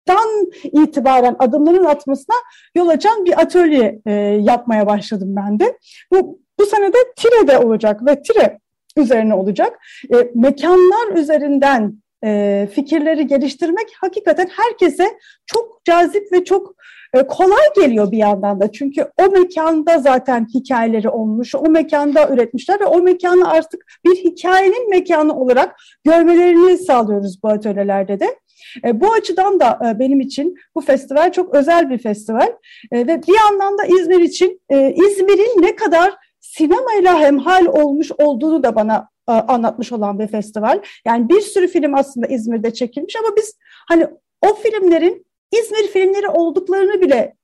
dan 0.08 0.50
itibaren 0.62 1.36
adımların 1.38 1.84
atmasına 1.84 2.36
yol 2.74 2.88
açan 2.88 3.24
bir 3.24 3.40
atölye 3.40 4.00
e, 4.06 4.12
yapmaya 4.40 4.86
başladım 4.86 5.34
ben 5.36 5.60
de. 5.60 5.78
Bu, 6.12 6.38
bu 6.58 6.66
sene 6.66 6.92
de 6.92 6.98
Tire'de 7.16 7.58
olacak 7.58 8.06
ve 8.06 8.22
Tire 8.22 8.58
üzerine 8.96 9.34
olacak. 9.34 9.78
E, 10.14 10.30
mekanlar 10.34 11.16
üzerinden 11.16 12.02
e, 12.24 12.68
fikirleri 12.72 13.26
geliştirmek 13.26 13.86
hakikaten 14.00 14.48
herkese 14.56 15.18
çok 15.46 15.84
cazip 15.84 16.32
ve 16.32 16.44
çok 16.44 16.74
e, 17.14 17.26
kolay 17.26 17.72
geliyor 17.76 18.12
bir 18.12 18.18
yandan 18.18 18.60
da. 18.60 18.72
Çünkü 18.72 19.06
o 19.22 19.30
mekanda 19.30 19.98
zaten 19.98 20.46
hikayeleri 20.54 21.08
olmuş, 21.08 21.54
o 21.54 21.68
mekanda 21.68 22.28
üretmişler 22.28 22.80
ve 22.80 22.84
o 22.84 23.02
mekanı 23.02 23.50
artık 23.50 23.84
bir 24.04 24.16
hikayenin 24.16 24.90
mekanı 24.90 25.40
olarak 25.40 25.76
görmelerini 26.04 26.78
sağlıyoruz 26.78 27.42
bu 27.42 27.48
atölyelerde 27.48 28.20
de. 28.20 28.36
E, 28.84 29.00
bu 29.00 29.12
açıdan 29.12 29.60
da 29.60 29.78
e, 29.84 29.98
benim 29.98 30.20
için 30.20 30.54
bu 30.74 30.80
festival 30.80 31.32
çok 31.32 31.54
özel 31.54 31.90
bir 31.90 31.98
festival 31.98 32.52
e, 32.92 32.98
ve 33.06 33.22
bir 33.22 33.34
yandan 33.40 33.78
da 33.78 33.84
İzmir 33.84 34.20
için 34.20 34.60
e, 34.68 34.94
İzmir'in 34.94 35.62
ne 35.62 35.76
kadar 35.76 36.14
sinemayla 36.40 37.20
hemhal 37.20 37.66
olmuş 37.66 38.12
olduğunu 38.18 38.62
da 38.62 38.76
bana 38.76 39.08
e, 39.28 39.32
anlatmış 39.32 39.92
olan 39.92 40.18
bir 40.18 40.26
festival. 40.26 40.82
Yani 41.06 41.28
bir 41.28 41.40
sürü 41.40 41.68
film 41.68 41.94
aslında 41.94 42.26
İzmir'de 42.26 42.72
çekilmiş 42.72 43.16
ama 43.16 43.36
biz 43.36 43.58
hani 43.88 44.06
o 44.42 44.54
filmlerin 44.54 45.26
İzmir 45.52 45.88
filmleri 45.88 46.28
olduklarını 46.28 47.00
bile 47.00 47.36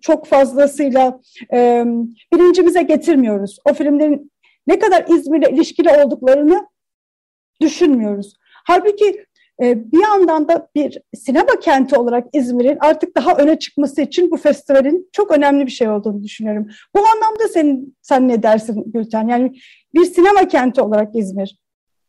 çok 0.00 0.26
fazlasıyla 0.26 1.20
e, 1.52 1.84
bilincimize 2.34 2.82
getirmiyoruz. 2.82 3.58
O 3.64 3.74
filmlerin 3.74 4.32
ne 4.66 4.78
kadar 4.78 5.04
İzmir'le 5.08 5.52
ilişkili 5.52 5.90
olduklarını 5.90 6.68
düşünmüyoruz. 7.60 8.34
Halbuki 8.64 9.25
bir 9.60 10.02
yandan 10.02 10.48
da 10.48 10.68
bir 10.74 10.98
sinema 11.14 11.60
kenti 11.60 11.96
olarak 11.96 12.26
İzmir'in 12.32 12.78
artık 12.80 13.16
daha 13.16 13.34
öne 13.36 13.58
çıkması 13.58 14.02
için 14.02 14.30
bu 14.30 14.36
festivalin 14.36 15.08
çok 15.12 15.30
önemli 15.30 15.66
bir 15.66 15.70
şey 15.70 15.88
olduğunu 15.88 16.22
düşünüyorum. 16.22 16.68
Bu 16.96 17.00
anlamda 17.06 17.48
sen, 17.48 17.86
sen 18.02 18.28
ne 18.28 18.42
dersin 18.42 18.84
Gülten? 18.86 19.28
Yani 19.28 19.58
bir 19.94 20.04
sinema 20.04 20.48
kenti 20.48 20.80
olarak 20.80 21.16
İzmir. 21.16 21.58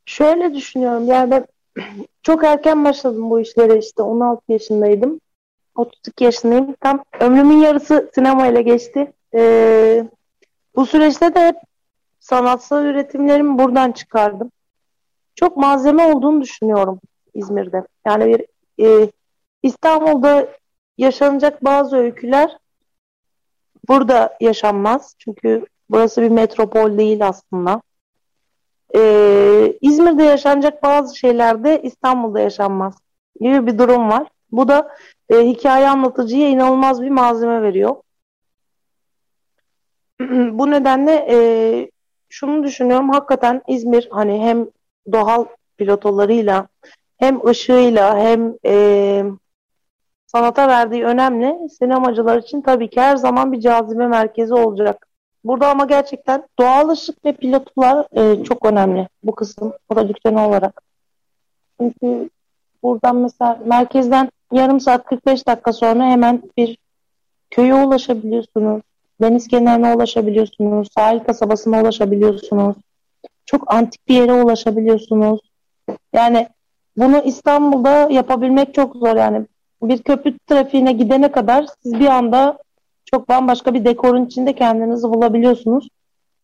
Şöyle 0.06 0.54
düşünüyorum 0.54 1.08
yani 1.08 1.32
ben 1.32 1.46
çok 2.24 2.44
erken 2.44 2.86
başladım 2.86 3.30
bu 3.30 3.40
işlere 3.40 3.80
işte 3.80 4.02
16 4.02 4.52
yaşındaydım. 4.52 5.20
32 5.76 6.24
yaşındayım. 6.24 6.76
Tam 6.80 7.04
ömrümün 7.20 7.58
yarısı 7.58 8.12
sinemayla 8.16 8.62
geçti. 8.62 9.12
Ee, 9.36 10.04
bu 10.76 10.86
süreçte 10.86 11.36
de 11.36 11.48
hep 11.48 11.56
sanatsal 12.20 12.86
üretimlerimi 12.86 13.60
buradan 13.60 13.92
çıkardım. 13.92 14.52
Çok 15.36 15.58
malzeme 15.58 16.16
olduğunu 16.16 16.42
düşünüyorum. 16.42 17.00
İzmir'de. 17.38 17.84
Yani 18.06 18.26
bir 18.26 18.45
e, 18.86 19.12
İstanbul'da 19.63 20.47
yaşanacak 20.97 21.63
bazı 21.63 21.97
öyküler 21.97 22.58
burada 23.88 24.38
yaşanmaz. 24.41 25.15
Çünkü 25.19 25.65
burası 25.89 26.21
bir 26.21 26.30
metropol 26.30 26.97
değil 26.97 27.28
aslında. 27.28 27.82
Ee, 28.95 29.78
İzmir'de 29.82 30.23
yaşanacak 30.23 30.84
bazı 30.84 31.17
şeyler 31.17 31.63
de 31.63 31.82
İstanbul'da 31.82 32.39
yaşanmaz 32.39 32.95
gibi 33.41 33.67
bir 33.67 33.78
durum 33.78 34.10
var. 34.10 34.28
Bu 34.52 34.67
da 34.67 34.95
e, 35.30 35.36
hikaye 35.36 35.89
anlatıcıya 35.89 36.50
inanılmaz 36.50 37.02
bir 37.02 37.10
malzeme 37.10 37.62
veriyor. 37.62 37.95
Bu 40.52 40.71
nedenle 40.71 41.28
e, 41.30 41.38
şunu 42.30 42.63
düşünüyorum 42.63 43.10
hakikaten 43.10 43.62
İzmir 43.67 44.08
hani 44.12 44.41
hem 44.41 44.67
doğal 45.12 45.45
pilotolarıyla 45.78 46.67
hem 47.18 47.48
ışığıyla 47.48 48.20
hem 48.20 48.54
e, 48.66 49.24
sanata 50.28 50.68
verdiği 50.68 51.04
önemli 51.04 51.70
sinemacılar 51.70 52.38
için 52.38 52.62
tabii 52.62 52.90
ki 52.90 53.02
her 53.02 53.18
zaman 53.18 53.52
bir 53.52 53.60
cazibe 53.60 54.08
merkezi 54.08 54.54
olacak. 54.54 55.08
Burada 55.44 55.70
ama 55.70 55.86
gerçekten 55.86 56.44
doğal 56.60 56.90
ışık 56.90 57.26
ve 57.26 57.32
pilotlar 57.32 58.06
e, 58.12 58.44
çok 58.44 58.66
önemli 58.66 59.08
bu 59.24 59.36
kısım 59.36 59.74
prodüksiyon 59.90 60.36
olarak. 60.36 60.82
Çünkü 61.80 62.30
buradan 62.84 63.16
mesela 63.16 63.60
merkezden 63.66 64.30
yarım 64.52 64.80
saat 64.80 65.06
45 65.06 65.48
dakika 65.48 65.74
sonra 65.74 66.06
hemen 66.06 66.44
bir 66.58 66.78
köye 67.50 67.74
ulaşabiliyorsunuz. 67.74 68.82
Deniz 69.22 69.48
kenarına 69.48 69.96
ulaşabiliyorsunuz. 69.96 70.88
Sahil 70.96 71.20
kasabasına 71.20 71.82
ulaşabiliyorsunuz. 71.82 72.76
Çok 73.46 73.74
antik 73.74 74.08
bir 74.08 74.16
yere 74.16 74.34
ulaşabiliyorsunuz. 74.34 75.40
Yani 76.14 76.48
bunu 76.98 77.22
İstanbul'da 77.26 78.08
yapabilmek 78.12 78.74
çok 78.74 78.96
zor 78.96 79.16
yani. 79.16 79.46
Bir 79.84 79.98
köprü 79.98 80.38
trafiğine 80.48 80.92
gidene 80.92 81.32
kadar 81.32 81.66
siz 81.84 81.94
bir 81.94 82.08
anda 82.08 82.58
çok 83.06 83.30
bambaşka 83.30 83.74
bir 83.74 83.86
dekorun 83.86 84.26
içinde 84.26 84.54
kendinizi 84.54 85.10
bulabiliyorsunuz. 85.10 85.90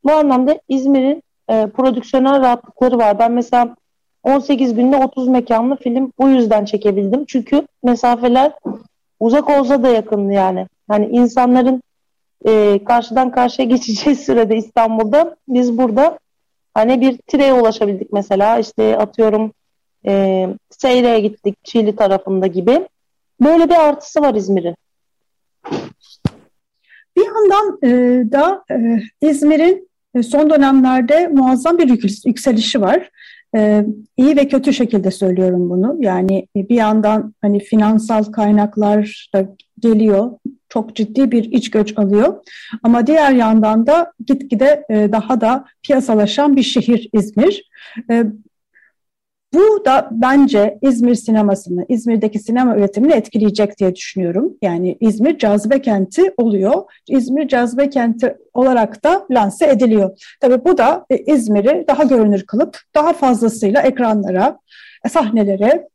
Bu 0.04 0.12
anlamda 0.12 0.60
İzmir'in 0.70 1.24
e, 1.50 1.68
prodüksiyonel 1.68 2.42
rahatlıkları 2.42 2.98
var. 2.98 3.20
Ben 3.20 3.32
mesela 3.32 3.76
18 4.24 4.76
günde 4.76 4.98
30 4.98 5.28
mekanlı 5.28 5.76
film 5.76 6.12
bu 6.20 6.30
yüzden 6.30 6.66
çekebildim. 6.66 7.26
Çünkü 7.26 7.68
mesafeler 7.84 8.52
uzak 9.20 9.50
olsa 9.50 9.84
da 9.84 9.90
yakındı 9.90 10.34
yani. 10.34 10.68
Hani 10.88 11.06
insanların 11.06 11.84
e, 12.46 12.84
karşıdan 12.84 13.32
karşıya 13.32 13.68
geçeceği 13.70 14.16
sürede 14.16 14.58
İstanbul'da 14.58 15.36
biz 15.48 15.78
burada 15.78 16.20
hani 16.74 17.02
bir 17.02 17.18
tireye 17.18 17.54
ulaşabildik 17.54 18.14
mesela. 18.14 18.60
İşte 18.60 18.98
atıyorum 18.98 19.52
e, 20.08 20.48
Seyre'ye 20.70 21.20
gittik 21.20 21.58
Çiğli 21.64 21.96
tarafında 21.96 22.48
gibi. 22.48 22.88
Böyle 23.42 23.70
bir 23.70 23.90
artısı 23.90 24.22
var 24.22 24.36
İzmir'in. 24.36 24.76
Bir 27.18 27.26
yandan 27.26 27.80
e, 27.84 27.92
da 28.32 28.64
e, 28.72 29.00
İzmir'in 29.22 29.90
e, 30.16 30.24
son 30.24 30.50
dönemlerde 30.50 31.28
muazzam 31.28 31.78
bir 31.78 31.90
yükselişi 32.26 32.82
var. 32.82 33.10
E, 33.56 33.86
iyi 34.18 34.38
ve 34.38 34.48
kötü 34.48 34.74
şekilde 34.74 35.12
söylüyorum 35.12 35.70
bunu. 35.70 35.98
Yani 36.00 36.48
e, 36.56 36.70
bir 36.70 36.76
yandan 36.76 37.34
hani 37.42 37.60
finansal 37.60 38.24
kaynaklar 38.24 39.30
da 39.34 39.56
geliyor, 39.80 40.32
çok 40.70 40.96
ciddi 40.96 41.32
bir 41.32 41.44
iç 41.44 41.72
göç 41.72 41.98
alıyor. 41.98 42.44
Ama 42.84 43.08
diğer 43.08 43.32
yandan 43.32 43.88
da 43.88 44.14
gitgide 44.26 44.86
e, 44.90 45.12
daha 45.12 45.42
da 45.42 45.66
piyasalaşan 45.84 46.56
bir 46.56 46.64
şehir 46.64 47.10
İzmir. 47.14 47.70
E, 48.10 48.24
bu 49.54 49.86
da 49.86 50.10
bence 50.12 50.80
İzmir 50.82 51.16
sinemasını, 51.16 51.86
İzmir'deki 51.90 52.40
sinema 52.40 52.76
üretimini 52.76 53.14
etkileyecek 53.14 53.80
diye 53.80 53.96
düşünüyorum. 53.96 54.54
Yani 54.62 54.98
İzmir 55.00 55.38
cazibe 55.38 55.82
kenti 55.82 56.34
oluyor. 56.38 56.84
İzmir 57.10 57.48
cazibe 57.48 57.90
kenti 57.90 58.38
olarak 58.54 59.04
da 59.04 59.26
lanse 59.32 59.66
ediliyor. 59.70 60.36
Tabii 60.42 60.66
bu 60.66 60.78
da 60.78 61.06
e, 61.10 61.18
İzmir'i 61.18 61.86
daha 61.88 62.04
görünür 62.04 62.44
kılıp 62.44 62.80
daha 62.96 63.14
fazlasıyla 63.14 63.82
ekranlara, 63.82 64.60
sahnelere 65.10 65.88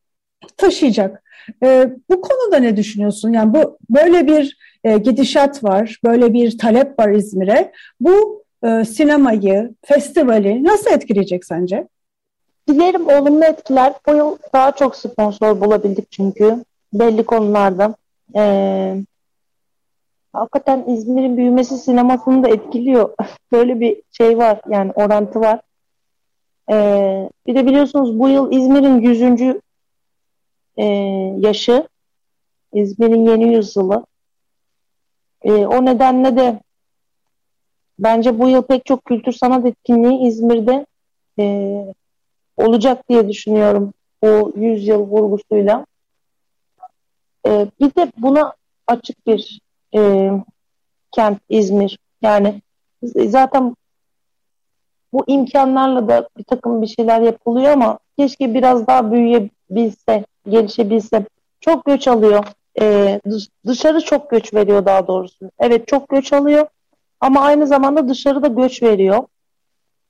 taşıyacak. 0.57 1.23
E, 1.63 1.91
bu 2.11 2.21
konuda 2.21 2.57
ne 2.59 2.77
düşünüyorsun? 2.77 3.33
Yani 3.33 3.55
bu 3.55 3.79
böyle 3.91 4.27
bir 4.27 4.59
e, 4.85 4.99
gidişat 4.99 5.65
var, 5.65 6.01
böyle 6.05 6.33
bir 6.33 6.59
talep 6.59 6.99
var 6.99 7.09
İzmir'e. 7.09 7.73
Bu 8.01 8.45
e, 8.65 8.85
sinemayı, 8.85 9.75
festivali 9.85 10.65
nasıl 10.65 10.91
etkileyecek 10.91 11.45
sence? 11.45 11.87
Dilerim 12.69 13.09
olumlu 13.09 13.45
etkiler. 13.45 13.95
Bu 14.07 14.15
yıl 14.15 14.39
daha 14.55 14.73
çok 14.73 14.97
sponsor 14.97 15.61
bulabildik 15.61 16.13
çünkü 16.13 16.65
belli 16.93 17.25
konularda. 17.25 17.95
Ee, 18.37 19.05
hakikaten 20.33 20.85
İzmir'in 20.87 21.37
büyümesi 21.37 21.79
sinemasını 21.79 22.43
da 22.43 22.49
etkiliyor. 22.49 23.15
Böyle 23.53 23.81
bir 23.81 24.03
şey 24.11 24.39
var 24.39 24.61
yani 24.69 24.93
orantı 24.93 25.41
var. 25.41 25.61
Ee, 26.71 27.31
bir 27.47 27.55
de 27.55 27.67
biliyorsunuz 27.67 28.19
bu 28.19 28.29
yıl 28.29 28.53
İzmir'in 28.53 29.01
100. 29.01 29.57
E, 30.77 30.85
yaşı. 31.39 31.89
İzmir'in 32.73 33.27
yeni 33.27 33.55
yüzyılı. 33.55 34.07
E, 35.43 35.53
o 35.53 35.85
nedenle 35.85 36.37
de 36.37 36.61
bence 37.99 38.39
bu 38.39 38.49
yıl 38.49 38.63
pek 38.63 38.87
çok 38.87 39.05
kültür 39.05 39.33
sanat 39.33 39.67
etkinliği 39.67 40.29
İzmir'de 40.29 40.87
e, 41.39 41.45
olacak 42.59 43.09
diye 43.09 43.29
düşünüyorum 43.29 43.93
bu 44.23 44.53
yüzyıl 44.57 45.01
vurgusuyla. 45.01 45.87
E, 47.47 47.67
bir 47.81 47.95
de 47.95 48.13
buna 48.17 48.55
açık 48.87 49.27
bir 49.27 49.61
e, 49.97 50.31
kent 51.13 51.39
İzmir. 51.49 51.99
Yani 52.23 52.63
zaten 53.03 53.77
bu 55.13 55.25
imkanlarla 55.27 56.09
da 56.09 56.29
bir 56.39 56.45
takım 56.45 56.83
bir 56.83 56.87
şeyler 56.87 57.21
yapılıyor 57.21 57.73
ama 57.73 57.99
keşke 58.19 58.55
biraz 58.55 58.87
daha 58.87 59.13
büyüyebilse, 59.13 60.25
gelişebilse. 60.49 61.27
Çok 61.61 61.85
göç 61.85 62.09
alıyor. 62.09 62.45
Ee, 62.81 63.21
dışarı 63.67 64.01
çok 64.01 64.31
göç 64.31 64.55
veriyor 64.55 64.87
daha 64.87 65.07
doğrusu. 65.07 65.51
Evet 65.59 65.89
çok 65.89 66.09
göç 66.09 66.33
alıyor 66.33 66.67
ama 67.21 67.41
aynı 67.41 67.67
zamanda 67.67 68.09
dışarı 68.09 68.43
da 68.43 68.47
göç 68.47 68.83
veriyor. 68.83 69.25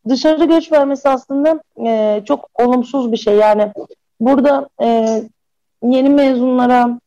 Dışarı 0.09 0.45
göç 0.45 0.73
vermesi 0.73 1.09
aslında 1.09 1.63
e, 1.87 2.23
çok 2.25 2.51
olumsuz 2.55 3.13
bir 3.13 3.17
şey. 3.17 3.37
Yani 3.37 3.73
burada 4.21 4.69
e, 4.83 5.23
yeni 5.83 6.09
mezunlara 6.09 7.01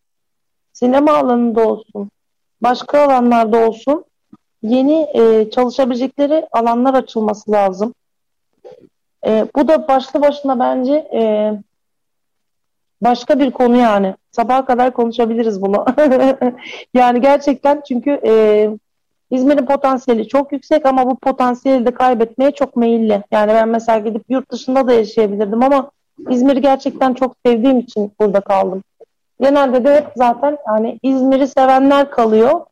sinema 0.73 1.13
alanında 1.13 1.67
olsun, 1.67 2.11
başka 2.61 3.01
alanlarda 3.01 3.67
olsun 3.67 4.05
yeni 4.63 5.07
e, 5.13 5.49
çalışabilecekleri 5.51 6.47
alanlar 6.51 6.93
açılması 6.93 7.51
lazım. 7.51 7.93
E, 9.25 9.47
bu 9.55 9.67
da 9.67 9.87
başlı 9.87 10.21
başına 10.21 10.59
bence 10.59 10.93
e, 10.93 11.53
başka 13.01 13.39
bir 13.39 13.51
konu 13.51 13.77
yani. 13.77 14.15
Sabaha 14.31 14.65
kadar 14.65 14.93
konuşabiliriz 14.93 15.61
bunu. 15.61 15.85
yani 16.93 17.21
gerçekten 17.21 17.81
çünkü 17.87 18.21
e, 18.25 18.69
İzmir'in 19.31 19.65
potansiyeli 19.65 20.27
çok 20.27 20.51
yüksek 20.51 20.85
ama 20.85 21.09
bu 21.09 21.15
potansiyeli 21.15 21.85
de 21.85 21.93
kaybetmeye 21.93 22.51
çok 22.51 22.75
meyilli. 22.75 23.23
Yani 23.31 23.51
ben 23.51 23.69
mesela 23.69 23.99
gidip 23.99 24.23
yurt 24.29 24.51
dışında 24.51 24.87
da 24.87 24.93
yaşayabilirdim 24.93 25.63
ama 25.63 25.91
İzmir'i 26.29 26.61
gerçekten 26.61 27.13
çok 27.13 27.35
sevdiğim 27.45 27.79
için 27.79 28.11
burada 28.19 28.41
kaldım. 28.41 28.83
Genelde 29.41 29.85
de 29.85 29.95
hep 29.95 30.07
zaten 30.15 30.57
hani 30.65 30.99
İzmir'i 31.03 31.47
sevenler 31.47 32.11
kalıyor. 32.11 32.65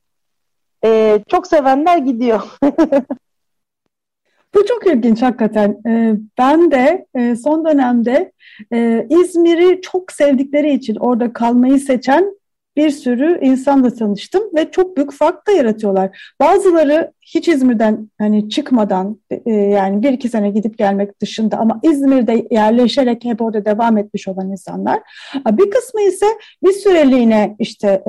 Ee, 0.86 1.20
çok 1.28 1.48
sevenler 1.48 1.98
gidiyor. 1.98 2.42
Bu 4.56 4.66
çok 4.66 4.88
ilginç 4.88 5.22
hakikaten. 5.22 5.78
Ee, 5.88 6.16
ben 6.38 6.72
de 6.72 7.06
e, 7.16 7.36
son 7.36 7.66
dönemde 7.66 8.32
e, 8.74 9.08
İzmir'i 9.10 9.82
çok 9.82 10.12
sevdikleri 10.12 10.74
için 10.74 10.96
orada 10.96 11.34
kalmayı 11.34 11.80
seçen 11.80 12.39
bir 12.80 12.90
sürü 12.90 13.40
insanla 13.42 13.94
tanıştım 13.94 14.44
ve 14.56 14.72
çok 14.72 14.98
büyük 14.98 15.14
fark 15.14 15.48
da 15.48 15.52
yaratıyorlar. 15.52 16.34
Bazıları 16.40 17.12
hiç 17.22 17.48
İzmir'den 17.48 18.10
hani 18.18 18.50
çıkmadan 18.50 19.20
e, 19.46 19.52
yani 19.52 20.04
bir 20.04 20.14
iki 20.14 20.30
sene 20.30 20.50
gidip 20.50 20.78
gelmek 20.78 21.22
dışında 21.22 21.58
ama 21.58 21.80
İzmir'de 21.84 22.48
yerleşerek 22.52 23.26
hep 23.26 23.42
orada 23.42 23.66
devam 23.66 23.98
etmiş 23.98 24.28
olan 24.28 24.52
insanlar. 24.52 25.00
Bir 25.52 25.72
kısmı 25.72 26.02
ise 26.02 26.26
bir 26.64 26.72
süreliğine 26.72 27.56
işte 27.60 28.04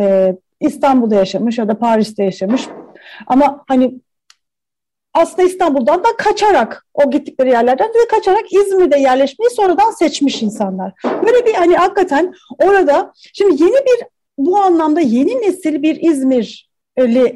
İstanbul'da 0.61 1.15
yaşamış 1.15 1.59
ya 1.59 1.69
da 1.69 1.79
Paris'te 1.79 2.25
yaşamış 2.25 2.67
ama 3.27 3.65
hani 3.69 4.01
aslında 5.15 5.49
İstanbul'dan 5.49 6.05
da 6.05 6.09
kaçarak 6.19 6.87
o 6.95 7.11
gittikleri 7.11 7.51
yerlerden 7.51 7.89
de 7.89 8.09
kaçarak 8.11 8.53
İzmir'de 8.53 8.99
yerleşmeyi 8.99 9.51
sonradan 9.51 9.91
seçmiş 9.91 10.43
insanlar. 10.43 10.93
Böyle 11.05 11.47
bir 11.47 11.55
hani 11.55 11.77
hakikaten 11.77 12.35
orada 12.59 13.13
şimdi 13.33 13.63
yeni 13.63 13.77
bir 13.77 14.20
bu 14.47 14.57
anlamda 14.59 15.01
yeni 15.01 15.43
nesil 15.43 15.83
bir 15.83 16.11
İzmir 16.11 16.71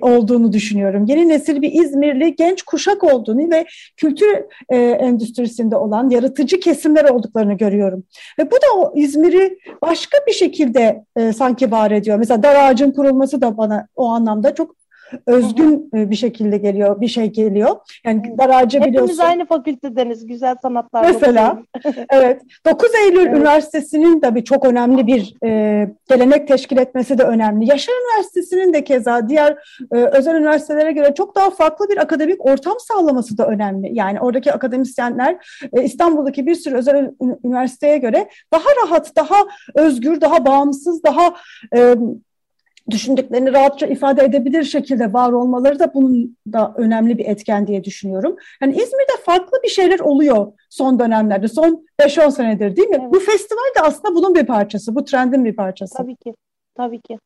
olduğunu 0.01 0.53
düşünüyorum. 0.53 1.05
Yeni 1.09 1.29
nesil 1.29 1.63
bir 1.63 1.73
İzmirli 1.73 2.37
genç 2.37 2.63
kuşak 2.63 3.05
olduğunu 3.05 3.51
ve 3.51 3.67
kültür 3.97 4.45
e, 4.69 4.77
endüstrisinde 4.77 5.77
olan 5.77 6.11
yaratıcı 6.11 6.61
kesimler 6.61 7.05
olduklarını 7.05 7.55
görüyorum. 7.55 8.05
Ve 8.39 8.51
bu 8.51 8.55
da 8.55 8.67
o 8.77 8.93
İzmir'i 8.97 9.59
başka 9.83 10.19
bir 10.27 10.33
şekilde 10.33 11.05
e, 11.17 11.33
sanki 11.33 11.71
var 11.71 11.91
ediyor. 11.91 12.19
Mesela 12.19 12.43
dar 12.43 12.55
ağacın 12.55 12.91
kurulması 12.91 13.41
da 13.41 13.57
bana 13.57 13.89
o 13.97 14.07
anlamda 14.07 14.55
çok 14.55 14.84
özgün. 15.27 15.91
E, 15.95 16.11
bir 16.11 16.17
şekilde 16.17 16.57
geliyor, 16.57 17.01
bir 17.01 17.09
şey 17.09 17.27
geliyor. 17.27 17.77
Yani 18.07 18.39
daracı 18.39 18.79
biliyorsun. 18.81 19.13
Hepimiz 19.13 19.21
aynı 19.21 19.47
fakültedeniz, 19.47 20.27
güzel 20.27 20.57
sanatlar. 20.63 21.05
Mesela, 21.05 21.63
evet. 22.11 22.43
9 22.67 22.95
Eylül 22.95 23.27
evet. 23.27 23.37
Üniversitesi'nin 23.37 24.21
tabii 24.21 24.45
çok 24.45 24.67
önemli 24.67 25.07
bir 25.07 25.35
e, 25.45 25.91
gelenek 26.09 26.49
teşkil 26.49 26.77
etmesi 26.77 27.19
de 27.19 27.23
önemli. 27.23 27.69
Yaşar 27.69 27.93
Üniversitesi'nin 27.93 28.73
de 28.73 28.85
keza 28.85 29.29
diğer 29.29 29.79
e, 29.93 29.97
özel 29.97 30.35
üniversitelere 30.35 30.93
göre 30.93 31.15
çok 31.15 31.37
daha 31.37 31.51
farklı 31.51 31.89
bir 31.89 31.97
akademik 31.97 32.47
ortam 32.47 32.77
sağlaması 32.79 33.39
da 33.39 33.47
önemli. 33.47 33.91
Yani 33.93 34.21
oradaki 34.21 34.53
akademisyenler 34.53 35.37
e, 35.73 35.83
İstanbul'daki 35.83 36.47
bir 36.47 36.55
sürü 36.55 36.75
özel 36.75 37.11
üniversiteye 37.45 37.99
göre 37.99 38.29
daha 38.53 38.69
rahat, 38.85 39.17
daha 39.17 39.37
özgür, 39.75 40.21
daha 40.21 40.47
bağımsız, 40.47 41.03
daha 41.03 41.35
e, 41.77 41.95
düşündüklerini 42.91 43.53
rahatça 43.53 43.87
ifade 43.87 44.25
edebilir 44.25 44.65
şekilde 44.65 45.13
var 45.13 45.33
olmaları 45.33 45.79
da 45.79 45.95
bunun 45.95 46.37
da 46.53 46.75
önemli 46.77 47.19
bir 47.19 47.27
etken 47.27 47.67
diye 47.67 47.85
düşünüyorum. 47.85 48.37
Yani 48.63 48.73
İzmir'de 48.73 49.23
farklı 49.25 49.59
bir 49.65 49.69
şeyler 49.69 49.99
oluyor 49.99 50.53
son 50.71 50.99
dönemlerde, 50.99 51.49
son 51.49 51.87
5-10 52.01 52.31
senedir 52.31 52.77
değil 52.77 52.89
mi? 52.89 52.99
Evet. 53.01 53.15
Bu 53.15 53.21
festival 53.21 53.75
de 53.77 53.81
aslında 53.81 54.15
bunun 54.15 54.35
bir 54.35 54.47
parçası, 54.47 54.95
bu 54.95 55.05
trendin 55.05 55.45
bir 55.45 55.57
parçası. 55.57 55.95
Tabii 55.95 56.17
ki, 56.17 56.35
tabii 56.77 57.01
ki. 57.01 57.19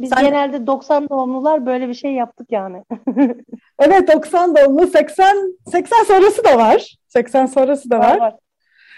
Biz 0.00 0.10
Sen... 0.10 0.24
genelde 0.24 0.66
90 0.66 1.08
doğumlular 1.08 1.66
böyle 1.66 1.88
bir 1.88 1.94
şey 1.94 2.12
yaptık 2.12 2.46
yani. 2.50 2.82
evet 3.78 4.12
90 4.14 4.56
doğumlu, 4.56 4.86
80 4.86 5.58
80 5.70 6.04
sonrası 6.04 6.44
da 6.44 6.58
var. 6.58 6.96
80 7.08 7.46
sonrası 7.46 7.90
da 7.90 7.98
var. 7.98 8.10
var, 8.10 8.20
var. 8.20 8.34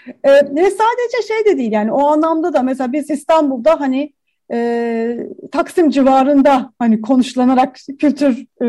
Ee, 0.07 0.69
sadece 0.69 1.27
şey 1.27 1.45
de 1.45 1.57
değil 1.57 1.71
yani 1.71 1.91
o 1.91 2.07
anlamda 2.07 2.53
da 2.53 2.61
mesela 2.61 2.93
biz 2.93 3.09
İstanbul'da 3.09 3.79
hani 3.79 4.13
e, 4.53 5.17
Taksim 5.51 5.89
civarında 5.89 6.73
hani 6.79 7.01
konuşlanarak 7.01 7.77
kültür 7.99 8.45
e, 8.61 8.67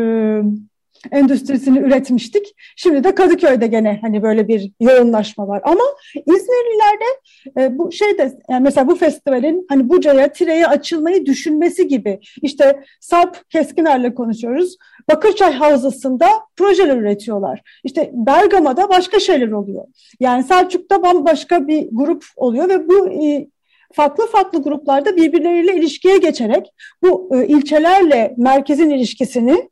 endüstrisini 1.11 1.79
üretmiştik. 1.79 2.55
Şimdi 2.75 3.03
de 3.03 3.15
Kadıköy'de 3.15 3.67
gene 3.67 3.99
hani 4.01 4.23
böyle 4.23 4.47
bir 4.47 4.71
yoğunlaşma 4.79 5.47
var. 5.47 5.61
Ama 5.63 5.83
İzmirlilerde 6.15 7.05
e, 7.59 7.77
bu 7.77 7.91
şeyde 7.91 8.39
yani 8.49 8.63
mesela 8.63 8.87
bu 8.87 8.95
festivalin 8.95 9.65
hani 9.69 9.89
Buca'ya, 9.89 10.31
Tire'ye 10.31 10.67
açılmayı 10.67 11.25
düşünmesi 11.25 11.87
gibi. 11.87 12.19
İşte 12.41 12.83
Sarp 12.99 13.49
Keskiner'le 13.49 14.15
konuşuyoruz. 14.15 14.77
Bakırçay 15.09 15.53
Havzası'nda 15.53 16.27
projeler 16.55 16.97
üretiyorlar. 16.97 17.61
İşte 17.83 18.11
Bergama'da 18.13 18.89
başka 18.89 19.19
şeyler 19.19 19.51
oluyor. 19.51 19.85
Yani 20.19 20.43
Selçuk'ta 20.43 21.03
bambaşka 21.03 21.67
bir 21.67 21.87
grup 21.91 22.25
oluyor 22.35 22.69
ve 22.69 22.87
bu 22.87 23.09
e, 23.09 23.47
farklı 23.93 24.27
farklı 24.27 24.63
gruplarda 24.63 25.15
birbirleriyle 25.15 25.75
ilişkiye 25.75 26.17
geçerek 26.17 26.73
bu 27.01 27.29
e, 27.35 27.47
ilçelerle 27.47 28.33
merkezin 28.37 28.89
ilişkisini 28.89 29.69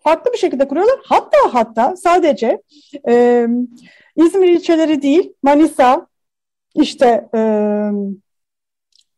farklı 0.00 0.32
bir 0.32 0.38
şekilde 0.38 0.68
kuruyorlar. 0.68 0.98
Hatta 1.04 1.38
hatta 1.52 1.96
sadece 1.96 2.62
e, 3.08 3.46
İzmir 4.16 4.48
ilçeleri 4.48 5.02
değil, 5.02 5.32
Manisa, 5.42 6.06
işte 6.74 7.28
e, 7.36 7.40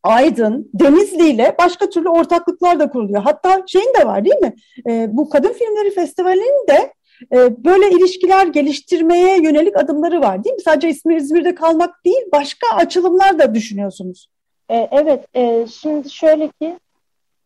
Aydın, 0.03 0.71
Denizli 0.75 1.29
ile 1.29 1.55
başka 1.59 1.91
türlü 1.91 2.09
ortaklıklar 2.09 2.81
da 2.81 2.91
kuruluyor. 2.91 3.23
Hatta 3.23 3.63
şeyin 3.67 3.95
de 4.01 4.07
var 4.07 4.25
değil 4.25 4.37
mi? 4.37 4.55
E, 4.89 5.09
bu 5.17 5.29
Kadın 5.29 5.53
Filmleri 5.53 5.91
Festivali'nin 5.95 6.69
de 6.69 6.93
e, 7.33 7.65
böyle 7.65 7.91
ilişkiler 7.91 8.47
geliştirmeye 8.47 9.43
yönelik 9.43 9.77
adımları 9.77 10.21
var 10.21 10.45
değil 10.45 10.55
mi? 10.55 10.63
Sadece 10.63 10.89
İzmir, 10.89 11.17
İzmir'de 11.17 11.55
kalmak 11.55 12.05
değil, 12.05 12.23
başka 12.33 12.67
açılımlar 12.77 13.39
da 13.39 13.55
düşünüyorsunuz. 13.55 14.29
E, 14.69 14.89
evet, 14.91 15.27
e, 15.35 15.67
şimdi 15.67 16.11
şöyle 16.11 16.49
ki 16.49 16.79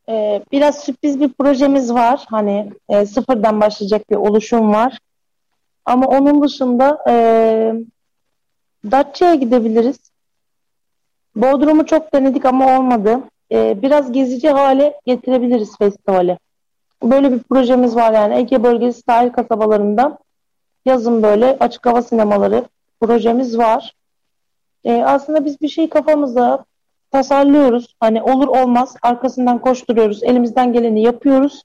e, 0.09 0.42
biraz 0.52 0.80
sürpriz 0.80 1.20
bir 1.20 1.33
projemiz 1.33 1.94
var. 1.94 2.24
Hani 2.28 2.72
e, 2.88 3.06
sıfırdan 3.06 3.61
başlayacak 3.61 4.11
bir 4.11 4.16
oluşum 4.16 4.72
var. 4.72 4.98
Ama 5.85 6.06
onun 6.06 6.42
dışında 6.42 7.04
e, 7.09 7.14
Datça'ya 8.90 9.35
gidebiliriz. 9.35 10.11
Bodrum'u 11.37 11.87
çok 11.87 12.14
denedik 12.14 12.44
ama 12.44 12.78
olmadı. 12.78 13.20
Ee, 13.52 13.83
biraz 13.83 14.12
gezici 14.12 14.50
hale 14.50 15.00
getirebiliriz 15.06 15.78
festivali. 15.78 16.38
Böyle 17.02 17.33
bir 17.33 17.38
projemiz 17.42 17.96
var 17.96 18.12
yani 18.12 18.35
Ege 18.35 18.62
bölgesi 18.62 19.02
sahil 19.02 19.30
kasabalarında 19.30 20.18
yazın 20.85 21.22
böyle 21.22 21.56
açık 21.61 21.87
hava 21.87 22.02
sinemaları 22.02 22.64
projemiz 23.00 23.59
var. 23.59 23.94
Ee, 24.85 25.02
aslında 25.02 25.44
biz 25.44 25.61
bir 25.61 25.68
şey 25.68 25.88
kafamızda 25.88 26.64
tasarlıyoruz. 27.11 27.94
Hani 28.01 28.23
olur 28.23 28.49
olmaz 28.49 28.96
arkasından 29.03 29.59
koşturuyoruz. 29.59 30.23
Elimizden 30.23 30.73
geleni 30.73 31.03
yapıyoruz. 31.03 31.62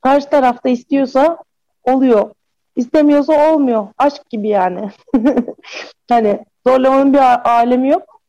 Karşı 0.00 0.30
tarafta 0.30 0.68
istiyorsa 0.68 1.38
oluyor. 1.84 2.30
İstemiyorsa 2.76 3.52
olmuyor. 3.52 3.88
Aşk 3.98 4.30
gibi 4.30 4.48
yani. 4.48 4.90
hani 6.08 6.44
zorlamanın 6.66 7.12
bir 7.12 7.50
alemi 7.50 7.88
yok. 7.88 8.20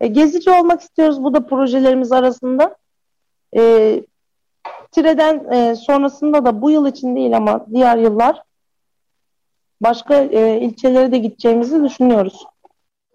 E, 0.00 0.06
gezici 0.06 0.50
olmak 0.50 0.80
istiyoruz. 0.80 1.24
Bu 1.24 1.34
da 1.34 1.46
projelerimiz 1.46 2.12
arasında. 2.12 2.76
E, 3.56 3.60
Tire'den 4.90 5.52
e, 5.52 5.76
sonrasında 5.76 6.44
da 6.44 6.62
bu 6.62 6.70
yıl 6.70 6.86
için 6.86 7.16
değil 7.16 7.36
ama 7.36 7.66
diğer 7.74 7.96
yıllar 7.96 8.42
başka 9.80 10.14
e, 10.14 10.60
ilçelere 10.60 11.12
de 11.12 11.18
gideceğimizi 11.18 11.84
düşünüyoruz. 11.84 12.44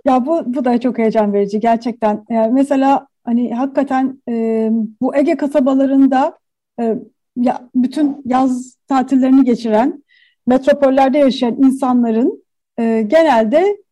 Ya 0.06 0.26
bu, 0.26 0.44
bu 0.46 0.66
da 0.66 0.80
çok 0.80 0.98
heyecan 0.98 1.34
verici 1.34 1.60
gerçekten. 1.60 2.26
Yani 2.30 2.54
mesela 2.54 3.08
hani 3.24 3.54
hakikaten 3.54 4.22
e, 4.30 4.70
bu 5.02 5.16
Ege 5.16 5.38
kasabalarında 5.38 6.38
e, 6.80 6.96
ya, 7.38 7.70
bütün 7.76 8.22
yaz 8.26 8.78
tatillerini 8.88 9.44
geçiren, 9.44 10.04
metropollerde 10.48 11.18
yaşayan 11.18 11.56
insanların 11.56 12.44
e, 12.80 13.02
genelde 13.08 13.84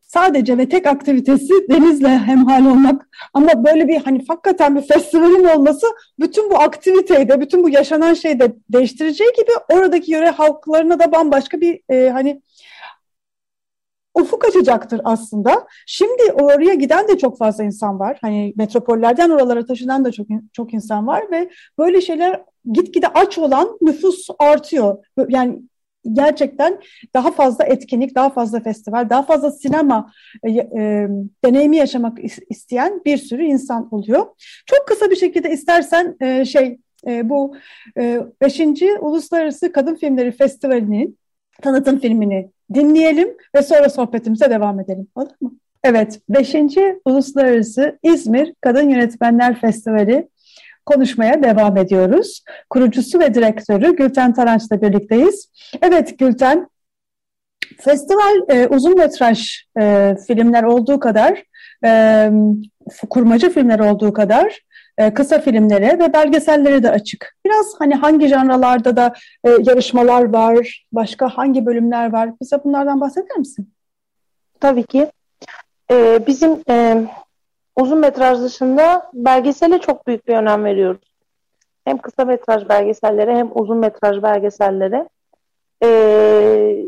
sadece 0.00 0.58
ve 0.58 0.68
tek 0.68 0.86
aktivitesi 0.86 1.52
denizle 1.70 2.18
hemhal 2.18 2.66
olmak. 2.66 3.08
Ama 3.34 3.64
böyle 3.64 3.88
bir 3.88 3.96
hani 3.96 4.24
hakikaten 4.28 4.76
bir 4.76 4.82
festivalin 4.82 5.44
olması 5.44 5.86
bütün 6.18 6.50
bu 6.50 6.58
aktiviteyi 6.58 7.28
de, 7.28 7.40
bütün 7.40 7.62
bu 7.62 7.68
yaşanan 7.68 8.14
şeyi 8.14 8.40
de 8.40 8.52
değiştireceği 8.72 9.30
gibi 9.36 9.50
oradaki 9.72 10.12
yöre 10.12 10.30
halklarına 10.30 10.98
da 10.98 11.12
bambaşka 11.12 11.60
bir 11.60 11.80
e, 11.88 12.10
hani 12.10 12.42
ufuk 14.14 14.44
açacaktır 14.44 15.00
aslında. 15.04 15.66
Şimdi 15.86 16.32
oraya 16.32 16.74
giden 16.74 17.08
de 17.08 17.18
çok 17.18 17.38
fazla 17.38 17.64
insan 17.64 17.98
var. 17.98 18.18
Hani 18.20 18.52
metropollerden 18.56 19.30
oralara 19.30 19.66
taşınan 19.66 20.04
da 20.04 20.12
çok 20.12 20.26
çok 20.52 20.74
insan 20.74 21.06
var 21.06 21.24
ve 21.30 21.50
böyle 21.78 22.00
şeyler 22.00 22.42
gitgide 22.72 23.08
aç 23.08 23.38
olan 23.38 23.78
nüfus 23.80 24.28
artıyor. 24.38 25.04
Yani 25.28 25.62
gerçekten 26.12 26.80
daha 27.14 27.30
fazla 27.30 27.64
etkinlik, 27.64 28.14
daha 28.14 28.30
fazla 28.30 28.60
festival, 28.60 29.10
daha 29.10 29.22
fazla 29.22 29.50
sinema 29.50 30.12
e, 30.42 30.50
e, 30.50 31.08
deneyimi 31.44 31.76
yaşamak 31.76 32.18
isteyen 32.48 33.00
bir 33.04 33.16
sürü 33.16 33.44
insan 33.44 33.94
oluyor. 33.94 34.26
Çok 34.66 34.88
kısa 34.88 35.10
bir 35.10 35.16
şekilde 35.16 35.50
istersen 35.50 36.16
e, 36.20 36.44
şey 36.44 36.78
e, 37.06 37.28
bu 37.28 37.56
5. 37.96 38.60
E, 38.60 38.98
Uluslararası 39.00 39.72
Kadın 39.72 39.94
Filmleri 39.94 40.32
Festivali'nin 40.32 41.18
tanıtım 41.62 41.98
filmini 41.98 42.50
dinleyelim 42.74 43.36
ve 43.56 43.62
sonra 43.62 43.90
sohbetimize 43.90 44.50
devam 44.50 44.80
edelim. 44.80 45.08
Olur 45.14 45.32
mu? 45.40 45.54
Evet, 45.84 46.20
5. 46.28 46.54
Uluslararası 47.04 47.98
İzmir 48.02 48.54
Kadın 48.60 48.90
Yönetmenler 48.90 49.60
Festivali 49.60 50.28
konuşmaya 50.86 51.42
devam 51.42 51.76
ediyoruz. 51.76 52.44
Kurucusu 52.70 53.20
ve 53.20 53.34
direktörü 53.34 53.96
Gülten 53.96 54.34
Taranç'la 54.34 54.82
birlikteyiz. 54.82 55.52
Evet 55.82 56.18
Gülten, 56.18 56.68
festival 57.78 58.36
e, 58.48 58.66
uzun 58.66 58.98
metraj 58.98 59.64
e, 59.80 60.16
filmler 60.26 60.62
olduğu 60.62 61.00
kadar, 61.00 61.42
e, 61.84 62.30
kurmaca 63.10 63.50
filmler 63.50 63.78
olduğu 63.78 64.12
kadar 64.12 64.60
kısa 65.14 65.38
filmlere 65.38 65.98
ve 65.98 66.12
belgesellere 66.12 66.82
de 66.82 66.90
açık. 66.90 67.36
Biraz 67.44 67.74
hani 67.78 67.94
hangi 67.94 68.28
janralarda 68.28 68.96
da 68.96 69.14
e, 69.44 69.50
yarışmalar 69.50 70.32
var, 70.32 70.86
başka 70.92 71.28
hangi 71.28 71.66
bölümler 71.66 72.12
var? 72.12 72.30
Bize 72.40 72.64
bunlardan 72.64 73.00
bahseder 73.00 73.36
misin? 73.36 73.72
Tabii 74.60 74.82
ki. 74.82 75.10
Ee, 75.90 76.26
bizim 76.26 76.62
e, 76.70 77.04
uzun 77.76 77.98
metraj 77.98 78.40
dışında 78.40 79.10
belgesele 79.14 79.78
çok 79.78 80.06
büyük 80.06 80.28
bir 80.28 80.34
önem 80.34 80.64
veriyoruz. 80.64 81.10
Hem 81.84 81.98
kısa 81.98 82.24
metraj 82.24 82.68
belgesellere 82.68 83.36
hem 83.36 83.50
uzun 83.54 83.78
metraj 83.78 84.22
belgesellere. 84.22 85.08
Ee, 85.82 86.84